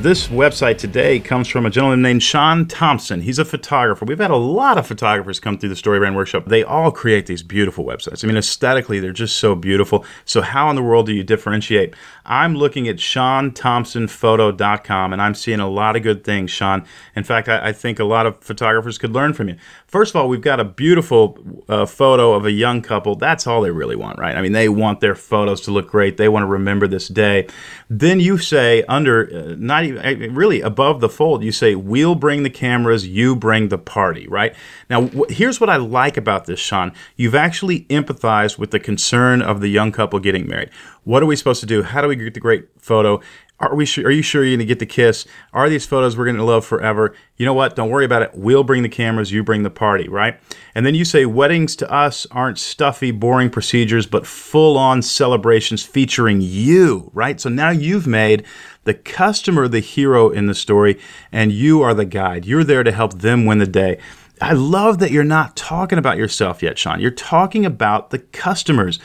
This 0.00 0.28
website 0.28 0.78
today 0.78 1.18
comes 1.18 1.48
from 1.48 1.66
a 1.66 1.70
gentleman 1.70 2.02
named 2.02 2.22
Sean 2.22 2.66
Thompson. 2.66 3.20
He's 3.20 3.40
a 3.40 3.44
photographer. 3.44 4.04
We've 4.04 4.20
had 4.20 4.30
a 4.30 4.36
lot 4.36 4.78
of 4.78 4.86
photographers 4.86 5.40
come 5.40 5.58
through 5.58 5.70
the 5.70 5.76
Story 5.76 5.98
Brand 5.98 6.14
Workshop. 6.14 6.44
They 6.44 6.62
all 6.62 6.92
create 6.92 7.26
these 7.26 7.42
beautiful 7.42 7.84
websites. 7.84 8.22
I 8.22 8.28
mean, 8.28 8.36
aesthetically, 8.36 9.00
they're 9.00 9.10
just 9.10 9.38
so 9.38 9.56
beautiful. 9.56 10.04
So, 10.24 10.40
how 10.40 10.70
in 10.70 10.76
the 10.76 10.84
world 10.84 11.06
do 11.06 11.12
you 11.12 11.24
differentiate? 11.24 11.94
I'm 12.24 12.54
looking 12.54 12.86
at 12.86 12.98
SeanThompsonPhoto.com 12.98 15.12
and 15.12 15.20
I'm 15.20 15.34
seeing 15.34 15.58
a 15.58 15.68
lot 15.68 15.96
of 15.96 16.04
good 16.04 16.22
things, 16.22 16.52
Sean. 16.52 16.84
In 17.16 17.24
fact, 17.24 17.48
I, 17.48 17.70
I 17.70 17.72
think 17.72 17.98
a 17.98 18.04
lot 18.04 18.24
of 18.24 18.40
photographers 18.40 18.98
could 18.98 19.12
learn 19.12 19.32
from 19.32 19.48
you. 19.48 19.56
First 19.88 20.14
of 20.14 20.20
all, 20.20 20.28
we've 20.28 20.40
got 20.40 20.60
a 20.60 20.64
beautiful 20.64 21.64
uh, 21.68 21.86
photo 21.86 22.34
of 22.34 22.44
a 22.44 22.52
young 22.52 22.82
couple. 22.82 23.16
That's 23.16 23.48
all 23.48 23.62
they 23.62 23.72
really 23.72 23.96
want, 23.96 24.20
right? 24.20 24.36
I 24.36 24.42
mean, 24.42 24.52
they 24.52 24.68
want 24.68 25.00
their 25.00 25.16
photos 25.16 25.60
to 25.62 25.72
look 25.72 25.88
great. 25.88 26.18
They 26.18 26.28
want 26.28 26.44
to 26.44 26.46
remember 26.46 26.86
this 26.86 27.08
day. 27.08 27.48
Then 27.90 28.20
you 28.20 28.38
say, 28.38 28.84
under, 28.84 29.28
uh, 29.34 29.56
not 29.58 29.82
even, 29.84 29.87
uh, 29.87 29.87
really 29.92 30.60
above 30.60 31.00
the 31.00 31.08
fold, 31.08 31.42
you 31.42 31.52
say, 31.52 31.74
we'll 31.74 32.14
bring 32.14 32.42
the 32.42 32.50
cameras, 32.50 33.06
you 33.06 33.36
bring 33.36 33.68
the 33.68 33.78
party, 33.78 34.26
right? 34.28 34.54
Now, 34.88 35.08
wh- 35.08 35.30
here's 35.30 35.60
what 35.60 35.70
I 35.70 35.76
like 35.76 36.16
about 36.16 36.46
this, 36.46 36.60
Sean. 36.60 36.92
You've 37.16 37.34
actually 37.34 37.80
empathized 37.84 38.58
with 38.58 38.70
the 38.70 38.80
concern 38.80 39.42
of 39.42 39.60
the 39.60 39.68
young 39.68 39.92
couple 39.92 40.18
getting 40.18 40.46
married. 40.46 40.70
What 41.04 41.22
are 41.22 41.26
we 41.26 41.36
supposed 41.36 41.60
to 41.60 41.66
do? 41.66 41.82
How 41.82 42.00
do 42.02 42.08
we 42.08 42.16
get 42.16 42.34
the 42.34 42.40
great 42.40 42.68
photo? 42.78 43.20
Are 43.60 43.74
we 43.74 43.86
sure, 43.86 44.06
are 44.06 44.10
you 44.10 44.22
sure 44.22 44.44
you're 44.44 44.52
going 44.52 44.60
to 44.60 44.64
get 44.64 44.78
the 44.78 44.86
kiss? 44.86 45.26
Are 45.52 45.68
these 45.68 45.84
photos 45.84 46.16
we're 46.16 46.26
going 46.26 46.36
to 46.36 46.44
love 46.44 46.64
forever? 46.64 47.14
You 47.36 47.44
know 47.44 47.54
what? 47.54 47.74
Don't 47.74 47.90
worry 47.90 48.04
about 48.04 48.22
it. 48.22 48.30
We'll 48.34 48.62
bring 48.62 48.84
the 48.84 48.88
cameras, 48.88 49.32
you 49.32 49.42
bring 49.42 49.64
the 49.64 49.70
party, 49.70 50.08
right? 50.08 50.38
And 50.76 50.86
then 50.86 50.94
you 50.94 51.04
say 51.04 51.26
weddings 51.26 51.74
to 51.76 51.92
us 51.92 52.24
aren't 52.30 52.58
stuffy, 52.58 53.10
boring 53.10 53.50
procedures, 53.50 54.06
but 54.06 54.26
full-on 54.26 55.02
celebrations 55.02 55.84
featuring 55.84 56.40
you, 56.40 57.10
right? 57.12 57.40
So 57.40 57.48
now 57.48 57.70
you've 57.70 58.06
made 58.06 58.44
the 58.84 58.94
customer 58.94 59.66
the 59.66 59.80
hero 59.80 60.30
in 60.30 60.46
the 60.46 60.54
story 60.54 60.98
and 61.32 61.50
you 61.50 61.82
are 61.82 61.94
the 61.94 62.04
guide. 62.04 62.46
You're 62.46 62.64
there 62.64 62.84
to 62.84 62.92
help 62.92 63.14
them 63.14 63.44
win 63.44 63.58
the 63.58 63.66
day. 63.66 63.98
I 64.40 64.52
love 64.52 65.00
that 65.00 65.10
you're 65.10 65.24
not 65.24 65.56
talking 65.56 65.98
about 65.98 66.16
yourself 66.16 66.62
yet, 66.62 66.78
Sean. 66.78 67.00
You're 67.00 67.10
talking 67.10 67.66
about 67.66 68.10
the 68.10 68.20
customers. 68.20 69.00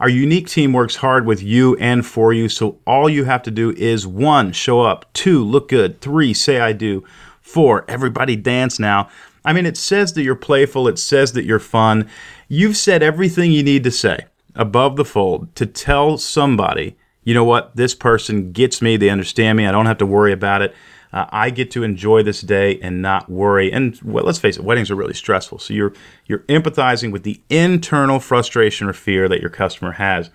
Our 0.00 0.08
unique 0.08 0.48
team 0.48 0.72
works 0.72 0.96
hard 0.96 1.26
with 1.26 1.42
you 1.42 1.74
and 1.76 2.06
for 2.06 2.32
you, 2.32 2.48
so 2.48 2.78
all 2.86 3.10
you 3.10 3.24
have 3.24 3.42
to 3.42 3.50
do 3.50 3.72
is 3.72 4.06
one, 4.06 4.52
show 4.52 4.80
up, 4.80 5.12
two, 5.12 5.42
look 5.42 5.68
good, 5.68 6.00
three, 6.00 6.32
say 6.32 6.60
I 6.60 6.72
do, 6.72 7.02
four, 7.40 7.84
everybody 7.88 8.36
dance 8.36 8.78
now. 8.78 9.08
I 9.44 9.52
mean, 9.52 9.66
it 9.66 9.76
says 9.76 10.12
that 10.12 10.22
you're 10.22 10.36
playful, 10.36 10.86
it 10.86 10.98
says 11.00 11.32
that 11.32 11.44
you're 11.44 11.58
fun. 11.58 12.08
You've 12.46 12.76
said 12.76 13.02
everything 13.02 13.50
you 13.50 13.64
need 13.64 13.82
to 13.84 13.90
say 13.90 14.26
above 14.54 14.96
the 14.96 15.04
fold 15.04 15.54
to 15.56 15.66
tell 15.66 16.16
somebody, 16.16 16.96
you 17.24 17.34
know 17.34 17.44
what, 17.44 17.74
this 17.74 17.94
person 17.94 18.52
gets 18.52 18.80
me, 18.80 18.96
they 18.96 19.10
understand 19.10 19.58
me, 19.58 19.66
I 19.66 19.72
don't 19.72 19.86
have 19.86 19.98
to 19.98 20.06
worry 20.06 20.32
about 20.32 20.62
it. 20.62 20.74
Uh, 21.12 21.26
I 21.30 21.50
get 21.50 21.70
to 21.72 21.82
enjoy 21.82 22.22
this 22.22 22.40
day 22.40 22.78
and 22.80 23.00
not 23.00 23.30
worry. 23.30 23.72
And 23.72 23.98
well, 24.02 24.24
let's 24.24 24.38
face 24.38 24.56
it, 24.56 24.64
weddings 24.64 24.90
are 24.90 24.96
really 24.96 25.14
stressful. 25.14 25.58
So 25.58 25.74
you're 25.74 25.92
you're 26.26 26.40
empathizing 26.40 27.12
with 27.12 27.22
the 27.22 27.40
internal 27.48 28.20
frustration 28.20 28.88
or 28.88 28.92
fear 28.92 29.28
that 29.28 29.40
your 29.40 29.50
customer 29.50 29.92
has. 29.92 30.30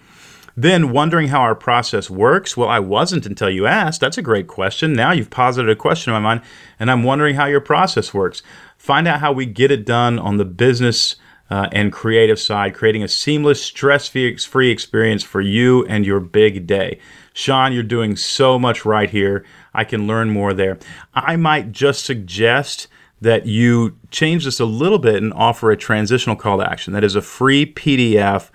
Then 0.55 0.91
wondering 0.91 1.29
how 1.29 1.41
our 1.41 1.55
process 1.55 2.11
works. 2.11 2.55
Well, 2.55 2.69
I 2.69 2.79
wasn't 2.79 3.25
until 3.25 3.49
you 3.49 3.65
asked. 3.65 4.01
That's 4.01 4.19
a 4.19 4.21
great 4.21 4.47
question. 4.47 4.93
Now 4.93 5.11
you've 5.11 5.31
posited 5.31 5.69
a 5.71 5.75
question 5.75 6.13
in 6.13 6.21
my 6.21 6.35
mind, 6.35 6.45
and 6.79 6.91
I'm 6.91 7.03
wondering 7.03 7.35
how 7.35 7.45
your 7.45 7.61
process 7.61 8.13
works. 8.13 8.43
Find 8.77 9.07
out 9.07 9.19
how 9.19 9.31
we 9.31 9.47
get 9.47 9.71
it 9.71 9.85
done 9.85 10.19
on 10.19 10.37
the 10.37 10.45
business 10.45 11.15
uh, 11.53 11.69
and 11.71 11.93
creative 11.93 12.39
side, 12.39 12.73
creating 12.73 13.03
a 13.03 13.07
seamless, 13.07 13.61
stress-free 13.61 14.71
experience 14.71 15.21
for 15.21 15.39
you 15.39 15.85
and 15.85 16.03
your 16.03 16.19
big 16.19 16.65
day. 16.65 16.97
Sean, 17.31 17.71
you're 17.71 17.83
doing 17.83 18.15
so 18.15 18.57
much 18.57 18.85
right 18.85 19.11
here. 19.11 19.45
I 19.71 19.83
can 19.83 20.07
learn 20.07 20.31
more 20.31 20.55
there. 20.55 20.79
I 21.13 21.35
might 21.35 21.71
just 21.71 22.05
suggest 22.05 22.87
that 23.21 23.45
you 23.45 23.99
change 24.09 24.45
this 24.45 24.59
a 24.59 24.65
little 24.65 24.97
bit 24.97 25.21
and 25.21 25.31
offer 25.35 25.69
a 25.69 25.77
transitional 25.77 26.35
call 26.35 26.57
to 26.57 26.67
action. 26.67 26.91
That 26.93 27.03
is 27.03 27.15
a 27.15 27.21
free 27.21 27.67
PDF, 27.67 28.49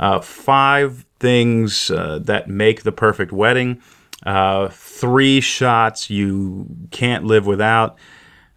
uh, 0.00 0.18
five 0.20 1.06
things 1.20 1.88
uh, 1.88 2.18
that 2.24 2.48
make 2.48 2.82
the 2.82 2.90
perfect 2.90 3.30
wedding, 3.30 3.80
uh, 4.26 4.70
three 4.72 5.40
shots 5.40 6.10
you 6.10 6.66
can't 6.90 7.24
live 7.24 7.46
without, 7.46 7.96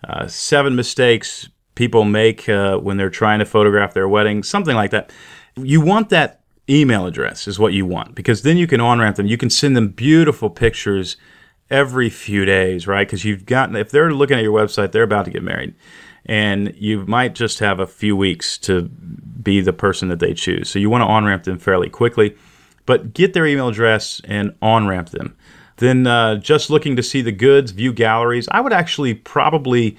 uh, 0.03 0.25
seven 0.25 0.75
mistakes 0.75 1.47
people 1.75 2.03
make 2.03 2.47
uh, 2.47 2.77
when 2.77 2.97
they're 2.97 3.09
trying 3.09 3.39
to 3.39 3.45
photograph 3.45 3.93
their 3.93 4.07
wedding, 4.07 4.43
something 4.43 4.75
like 4.75 4.91
that. 4.91 5.11
You 5.55 5.81
want 5.81 6.09
that 6.09 6.41
email 6.69 7.05
address, 7.05 7.47
is 7.47 7.59
what 7.59 7.73
you 7.73 7.85
want, 7.85 8.15
because 8.15 8.43
then 8.43 8.57
you 8.57 8.67
can 8.67 8.79
on 8.79 8.99
ramp 8.99 9.17
them. 9.17 9.27
You 9.27 9.37
can 9.37 9.49
send 9.49 9.75
them 9.75 9.89
beautiful 9.89 10.49
pictures 10.49 11.17
every 11.69 12.09
few 12.09 12.45
days, 12.45 12.87
right? 12.87 13.07
Because 13.07 13.25
you've 13.25 13.45
gotten, 13.45 13.75
if 13.75 13.91
they're 13.91 14.11
looking 14.11 14.37
at 14.37 14.43
your 14.43 14.57
website, 14.57 14.91
they're 14.91 15.03
about 15.03 15.25
to 15.25 15.31
get 15.31 15.43
married. 15.43 15.73
And 16.25 16.73
you 16.77 17.05
might 17.05 17.35
just 17.35 17.59
have 17.59 17.79
a 17.79 17.87
few 17.87 18.15
weeks 18.15 18.57
to 18.59 18.83
be 18.83 19.59
the 19.59 19.73
person 19.73 20.07
that 20.07 20.19
they 20.19 20.33
choose. 20.33 20.69
So 20.69 20.79
you 20.79 20.89
want 20.89 21.01
to 21.01 21.07
on 21.07 21.25
ramp 21.25 21.43
them 21.43 21.59
fairly 21.59 21.89
quickly, 21.89 22.37
but 22.85 23.13
get 23.13 23.33
their 23.33 23.45
email 23.45 23.67
address 23.67 24.21
and 24.23 24.55
on 24.61 24.87
ramp 24.87 25.09
them. 25.09 25.35
Then 25.77 26.07
uh, 26.07 26.35
just 26.35 26.69
looking 26.69 26.95
to 26.95 27.03
see 27.03 27.21
the 27.21 27.31
goods, 27.31 27.71
view 27.71 27.91
galleries. 27.91 28.47
I 28.51 28.61
would 28.61 28.73
actually 28.73 29.15
probably 29.15 29.97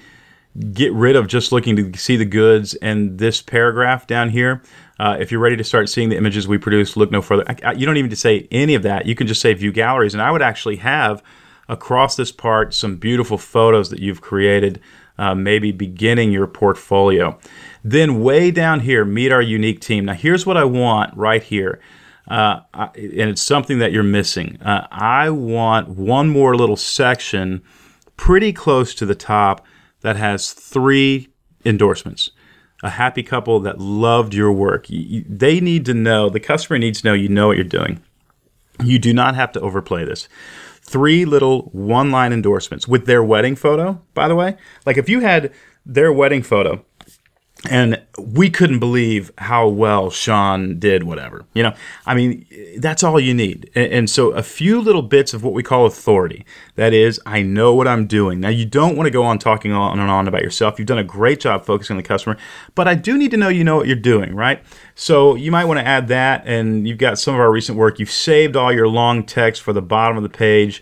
get 0.73 0.93
rid 0.93 1.15
of 1.15 1.27
just 1.27 1.51
looking 1.51 1.75
to 1.75 1.97
see 1.97 2.15
the 2.15 2.25
goods 2.25 2.75
and 2.75 3.17
this 3.17 3.41
paragraph 3.41 4.07
down 4.07 4.29
here. 4.29 4.61
Uh, 4.99 5.17
if 5.19 5.31
you're 5.31 5.41
ready 5.41 5.57
to 5.57 5.63
start 5.63 5.89
seeing 5.89 6.09
the 6.09 6.15
images 6.15 6.47
we 6.47 6.57
produce, 6.57 6.95
look 6.95 7.11
no 7.11 7.21
further. 7.21 7.43
I, 7.47 7.55
I, 7.63 7.71
you 7.73 7.85
don't 7.85 7.97
even 7.97 8.09
need 8.09 8.15
to 8.15 8.21
say 8.21 8.47
any 8.51 8.75
of 8.75 8.83
that. 8.83 9.05
You 9.05 9.15
can 9.15 9.27
just 9.27 9.41
say 9.41 9.53
view 9.53 9.71
galleries. 9.71 10.13
And 10.13 10.21
I 10.21 10.31
would 10.31 10.41
actually 10.41 10.77
have 10.77 11.21
across 11.67 12.15
this 12.15 12.31
part 12.31 12.73
some 12.73 12.95
beautiful 12.95 13.37
photos 13.37 13.89
that 13.89 13.99
you've 13.99 14.21
created, 14.21 14.79
uh, 15.17 15.35
maybe 15.35 15.71
beginning 15.71 16.31
your 16.31 16.47
portfolio. 16.47 17.37
Then, 17.83 18.21
way 18.21 18.49
down 18.49 18.79
here, 18.79 19.03
meet 19.03 19.31
our 19.31 19.41
unique 19.41 19.81
team. 19.81 20.05
Now, 20.05 20.13
here's 20.13 20.45
what 20.45 20.57
I 20.57 20.63
want 20.63 21.15
right 21.17 21.43
here. 21.43 21.79
Uh, 22.27 22.61
I, 22.73 22.85
and 22.95 23.29
it's 23.29 23.41
something 23.41 23.79
that 23.79 23.91
you're 23.91 24.03
missing. 24.03 24.59
Uh, 24.61 24.87
I 24.89 25.29
want 25.29 25.89
one 25.89 26.29
more 26.29 26.55
little 26.55 26.77
section 26.77 27.61
pretty 28.17 28.53
close 28.53 28.95
to 28.95 29.05
the 29.05 29.13
top 29.13 29.65
that 30.05 30.17
has 30.17 30.53
three 30.53 31.29
endorsements. 31.65 32.29
A 32.83 32.91
happy 32.91 33.23
couple 33.23 33.59
that 33.61 33.79
loved 33.79 34.35
your 34.35 34.51
work. 34.51 34.85
They 34.87 35.59
need 35.59 35.83
to 35.87 35.95
know, 35.95 36.29
the 36.29 36.39
customer 36.39 36.77
needs 36.77 37.01
to 37.01 37.07
know 37.07 37.13
you 37.15 37.27
know 37.27 37.47
what 37.47 37.57
you're 37.57 37.63
doing. 37.63 38.03
You 38.83 38.99
do 38.99 39.15
not 39.15 39.33
have 39.33 39.51
to 39.53 39.59
overplay 39.61 40.05
this. 40.05 40.29
Three 40.83 41.25
little 41.25 41.71
one 41.71 42.11
line 42.11 42.33
endorsements 42.33 42.87
with 42.87 43.07
their 43.07 43.23
wedding 43.23 43.55
photo, 43.55 43.99
by 44.13 44.27
the 44.27 44.35
way. 44.35 44.57
Like 44.85 44.97
if 44.97 45.09
you 45.09 45.21
had 45.21 45.51
their 45.87 46.13
wedding 46.13 46.43
photo 46.43 46.85
and 47.69 48.01
we 48.17 48.49
couldn't 48.49 48.79
believe 48.79 49.31
how 49.37 49.67
well 49.67 50.09
Sean 50.09 50.79
did 50.79 51.03
whatever. 51.03 51.45
You 51.53 51.63
know, 51.63 51.73
I 52.05 52.15
mean, 52.15 52.45
that's 52.77 53.03
all 53.03 53.19
you 53.19 53.33
need. 53.33 53.69
And, 53.75 53.91
and, 53.91 54.09
so 54.09 54.31
a 54.31 54.43
few 54.43 54.79
little 54.81 55.01
bits 55.01 55.33
of 55.33 55.43
what 55.43 55.53
we 55.53 55.63
call 55.63 55.85
authority. 55.85 56.45
That 56.75 56.93
is, 56.93 57.19
I 57.25 57.41
know 57.41 57.73
what 57.73 57.87
I'm 57.87 58.07
doing. 58.07 58.39
Now, 58.39 58.49
you 58.49 58.65
don't 58.65 58.95
want 58.95 59.07
to 59.07 59.11
go 59.11 59.23
on 59.23 59.39
talking 59.39 59.71
on 59.71 59.99
and 59.99 60.09
on 60.09 60.27
about 60.27 60.41
yourself. 60.41 60.79
You've 60.79 60.87
done 60.87 60.97
a 60.97 61.03
great 61.03 61.39
job 61.39 61.65
focusing 61.65 61.95
on 61.95 62.01
the 62.01 62.07
customer, 62.07 62.37
but 62.75 62.87
I 62.87 62.95
do 62.95 63.17
need 63.17 63.31
to 63.31 63.37
know 63.37 63.49
you 63.49 63.63
know 63.63 63.75
what 63.77 63.87
you're 63.87 63.95
doing, 63.95 64.35
right? 64.35 64.63
So 64.95 65.35
you 65.35 65.51
might 65.51 65.65
want 65.65 65.79
to 65.79 65.87
add 65.87 66.07
that. 66.09 66.45
And 66.45 66.87
you've 66.87 66.97
got 66.97 67.19
some 67.19 67.33
of 67.33 67.39
our 67.39 67.51
recent 67.51 67.77
work. 67.77 67.99
You've 67.99 68.11
saved 68.11 68.55
all 68.55 68.71
your 68.71 68.87
long 68.87 69.23
text 69.25 69.61
for 69.61 69.73
the 69.73 69.81
bottom 69.81 70.17
of 70.17 70.23
the 70.23 70.29
page. 70.29 70.81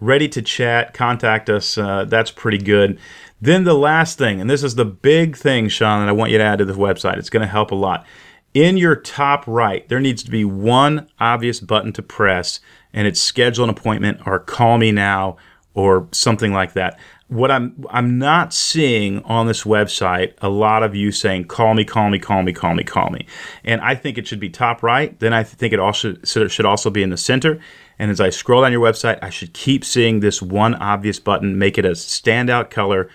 Ready 0.00 0.28
to 0.28 0.42
chat, 0.42 0.94
contact 0.94 1.50
us. 1.50 1.76
Uh, 1.76 2.04
that's 2.04 2.30
pretty 2.30 2.58
good. 2.58 3.00
Then 3.40 3.64
the 3.64 3.74
last 3.74 4.18
thing, 4.18 4.40
and 4.40 4.50
this 4.50 4.64
is 4.64 4.74
the 4.74 4.84
big 4.84 5.36
thing, 5.36 5.68
Sean, 5.68 6.00
that 6.00 6.08
I 6.08 6.12
want 6.12 6.32
you 6.32 6.38
to 6.38 6.44
add 6.44 6.58
to 6.58 6.64
the 6.64 6.72
website. 6.72 7.18
It's 7.18 7.30
going 7.30 7.42
to 7.42 7.46
help 7.46 7.70
a 7.70 7.76
lot. 7.76 8.04
In 8.54 8.76
your 8.76 8.96
top 8.96 9.44
right, 9.46 9.88
there 9.88 10.00
needs 10.00 10.22
to 10.24 10.30
be 10.30 10.44
one 10.44 11.08
obvious 11.20 11.60
button 11.60 11.92
to 11.92 12.02
press, 12.02 12.60
and 12.92 13.06
it's 13.06 13.20
schedule 13.20 13.64
an 13.64 13.70
appointment 13.70 14.20
or 14.26 14.40
call 14.40 14.78
me 14.78 14.90
now 14.90 15.36
or 15.74 16.08
something 16.10 16.52
like 16.52 16.72
that. 16.72 16.98
What 17.28 17.50
I'm 17.50 17.84
I'm 17.90 18.18
not 18.18 18.54
seeing 18.54 19.22
on 19.24 19.46
this 19.46 19.64
website 19.64 20.32
a 20.40 20.48
lot 20.48 20.82
of 20.82 20.96
you 20.96 21.12
saying 21.12 21.44
call 21.44 21.74
me, 21.74 21.84
call 21.84 22.08
me, 22.08 22.18
call 22.18 22.42
me, 22.42 22.52
call 22.52 22.74
me, 22.74 22.82
call 22.82 23.10
me. 23.10 23.26
And 23.64 23.80
I 23.82 23.94
think 23.94 24.16
it 24.16 24.26
should 24.26 24.40
be 24.40 24.48
top 24.48 24.82
right. 24.82 25.16
Then 25.20 25.34
I 25.34 25.44
think 25.44 25.72
it 25.72 25.78
also 25.78 26.16
should 26.24 26.64
also 26.64 26.90
be 26.90 27.02
in 27.02 27.10
the 27.10 27.18
center. 27.18 27.60
And 27.98 28.10
as 28.10 28.20
I 28.20 28.30
scroll 28.30 28.62
down 28.62 28.72
your 28.72 28.84
website, 28.84 29.18
I 29.22 29.30
should 29.30 29.52
keep 29.52 29.84
seeing 29.84 30.20
this 30.20 30.40
one 30.40 30.74
obvious 30.76 31.18
button, 31.18 31.58
make 31.58 31.78
it 31.78 31.84
a 31.84 31.90
standout 31.90 32.70
color 32.70 33.08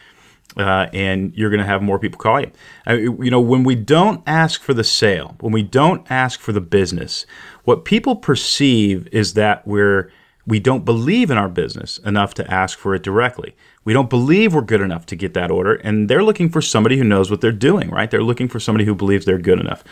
uh, 0.58 0.88
and 0.94 1.34
you're 1.36 1.50
going 1.50 1.60
to 1.60 1.66
have 1.66 1.82
more 1.82 2.00
people 2.00 2.20
call 2.20 2.40
you. 2.40 2.52
Uh, 2.88 2.94
you 2.94 3.32
know, 3.32 3.42
when 3.42 3.64
we 3.64 3.76
don't 3.76 4.22
ask 4.28 4.62
for 4.62 4.74
the 4.74 4.84
sale, 4.84 5.36
when 5.40 5.52
we 5.52 5.64
don't 5.64 6.10
ask 6.12 6.40
for 6.40 6.52
the 6.52 6.62
business, 6.62 7.26
what 7.64 7.86
people 7.86 8.16
perceive 8.16 9.08
is 9.12 9.34
that 9.34 9.68
we're 9.68 10.12
we 10.46 10.60
don't 10.60 10.84
believe 10.84 11.32
in 11.32 11.38
our 11.38 11.48
business 11.48 12.00
enough 12.00 12.34
to 12.34 12.52
ask 12.52 12.78
for 12.78 12.94
it 12.94 13.02
directly. 13.02 13.56
We 13.86 13.94
don't 13.94 14.10
believe 14.10 14.54
we're 14.54 14.62
good 14.62 14.82
enough 14.82 15.06
to 15.06 15.16
get 15.16 15.34
that 15.36 15.50
order, 15.50 15.76
and 15.76 16.10
they're 16.10 16.24
looking 16.24 16.50
for 16.50 16.62
somebody 16.62 16.98
who 16.98 17.06
knows 17.06 17.32
what 17.32 17.40
they're 17.40 17.54
doing, 17.54 17.90
right? 17.90 18.12
They're 18.12 18.22
looking 18.22 18.50
for 18.50 18.60
somebody 18.60 18.84
who 18.84 18.94
believes 18.94 19.24
they're 19.26 19.38
good 19.38 19.60
enough. 19.60 19.86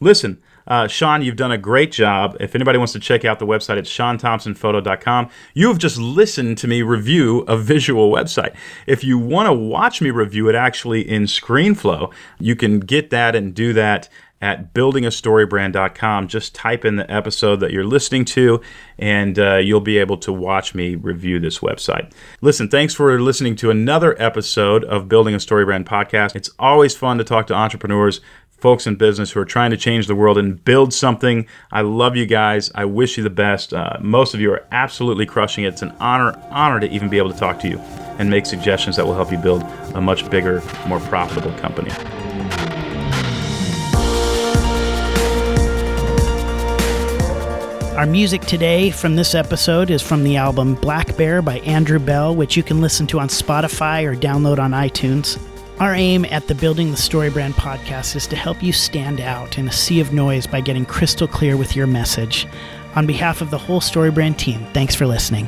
Listen, 0.00 0.40
uh, 0.68 0.86
Sean, 0.86 1.22
you've 1.22 1.36
done 1.36 1.50
a 1.50 1.58
great 1.58 1.90
job. 1.90 2.36
If 2.38 2.54
anybody 2.54 2.78
wants 2.78 2.92
to 2.92 3.00
check 3.00 3.24
out 3.24 3.38
the 3.38 3.46
website, 3.46 3.78
it's 3.78 3.90
seanthompsonphoto.com. 3.90 5.30
You 5.54 5.68
have 5.68 5.78
just 5.78 5.98
listened 5.98 6.58
to 6.58 6.68
me 6.68 6.82
review 6.82 7.40
a 7.48 7.56
visual 7.56 8.12
website. 8.12 8.54
If 8.86 9.02
you 9.02 9.18
want 9.18 9.46
to 9.46 9.52
watch 9.52 10.00
me 10.00 10.10
review 10.10 10.48
it 10.48 10.54
actually 10.54 11.08
in 11.08 11.24
ScreenFlow, 11.24 12.12
you 12.38 12.54
can 12.54 12.80
get 12.80 13.10
that 13.10 13.34
and 13.34 13.54
do 13.54 13.72
that 13.72 14.08
at 14.40 14.72
buildingastorybrand.com. 14.72 16.28
Just 16.28 16.54
type 16.54 16.84
in 16.84 16.96
the 16.96 17.10
episode 17.10 17.56
that 17.56 17.72
you're 17.72 17.84
listening 17.84 18.24
to, 18.26 18.60
and 18.98 19.38
uh, 19.38 19.56
you'll 19.56 19.80
be 19.80 19.98
able 19.98 20.16
to 20.18 20.32
watch 20.32 20.74
me 20.74 20.94
review 20.94 21.40
this 21.40 21.58
website. 21.58 22.12
Listen, 22.40 22.68
thanks 22.68 22.94
for 22.94 23.20
listening 23.20 23.56
to 23.56 23.70
another 23.70 24.20
episode 24.22 24.84
of 24.84 25.08
Building 25.08 25.34
a 25.34 25.40
Story 25.40 25.64
Brand 25.64 25.86
podcast. 25.86 26.36
It's 26.36 26.50
always 26.58 26.94
fun 26.94 27.18
to 27.18 27.24
talk 27.24 27.46
to 27.48 27.54
entrepreneurs 27.54 28.20
folks 28.58 28.86
in 28.86 28.96
business 28.96 29.30
who 29.30 29.40
are 29.40 29.44
trying 29.44 29.70
to 29.70 29.76
change 29.76 30.06
the 30.06 30.14
world 30.14 30.36
and 30.36 30.62
build 30.64 30.92
something. 30.92 31.46
I 31.70 31.82
love 31.82 32.16
you 32.16 32.26
guys. 32.26 32.70
I 32.74 32.84
wish 32.84 33.16
you 33.16 33.22
the 33.22 33.30
best. 33.30 33.72
Uh, 33.72 33.96
most 34.00 34.34
of 34.34 34.40
you 34.40 34.52
are 34.52 34.66
absolutely 34.72 35.26
crushing 35.26 35.64
it. 35.64 35.68
It's 35.68 35.82
an 35.82 35.94
honor, 36.00 36.38
honor 36.50 36.80
to 36.80 36.90
even 36.90 37.08
be 37.08 37.18
able 37.18 37.32
to 37.32 37.38
talk 37.38 37.60
to 37.60 37.68
you 37.68 37.78
and 38.18 38.28
make 38.28 38.46
suggestions 38.46 38.96
that 38.96 39.06
will 39.06 39.14
help 39.14 39.30
you 39.30 39.38
build 39.38 39.62
a 39.94 40.00
much 40.00 40.28
bigger, 40.28 40.62
more 40.86 41.00
profitable 41.00 41.52
company. 41.58 41.90
Our 47.96 48.06
music 48.06 48.42
today 48.42 48.90
from 48.90 49.16
this 49.16 49.34
episode 49.34 49.90
is 49.90 50.02
from 50.02 50.22
the 50.22 50.36
album 50.36 50.76
Black 50.76 51.16
Bear 51.16 51.42
by 51.42 51.58
Andrew 51.60 51.98
Bell, 51.98 52.34
which 52.34 52.56
you 52.56 52.62
can 52.62 52.80
listen 52.80 53.08
to 53.08 53.18
on 53.18 53.26
Spotify 53.26 54.04
or 54.04 54.14
download 54.14 54.60
on 54.60 54.70
iTunes. 54.70 55.36
Our 55.80 55.94
aim 55.94 56.24
at 56.24 56.48
the 56.48 56.56
Building 56.56 56.90
the 56.90 56.96
Story 56.96 57.30
Brand 57.30 57.54
podcast 57.54 58.16
is 58.16 58.26
to 58.26 58.36
help 58.36 58.64
you 58.64 58.72
stand 58.72 59.20
out 59.20 59.58
in 59.58 59.68
a 59.68 59.72
sea 59.72 60.00
of 60.00 60.12
noise 60.12 60.44
by 60.44 60.60
getting 60.60 60.84
crystal 60.84 61.28
clear 61.28 61.56
with 61.56 61.76
your 61.76 61.86
message. 61.86 62.48
On 62.96 63.06
behalf 63.06 63.40
of 63.40 63.50
the 63.50 63.58
whole 63.58 63.80
Story 63.80 64.10
Brand 64.10 64.40
team, 64.40 64.66
thanks 64.72 64.96
for 64.96 65.06
listening. 65.06 65.46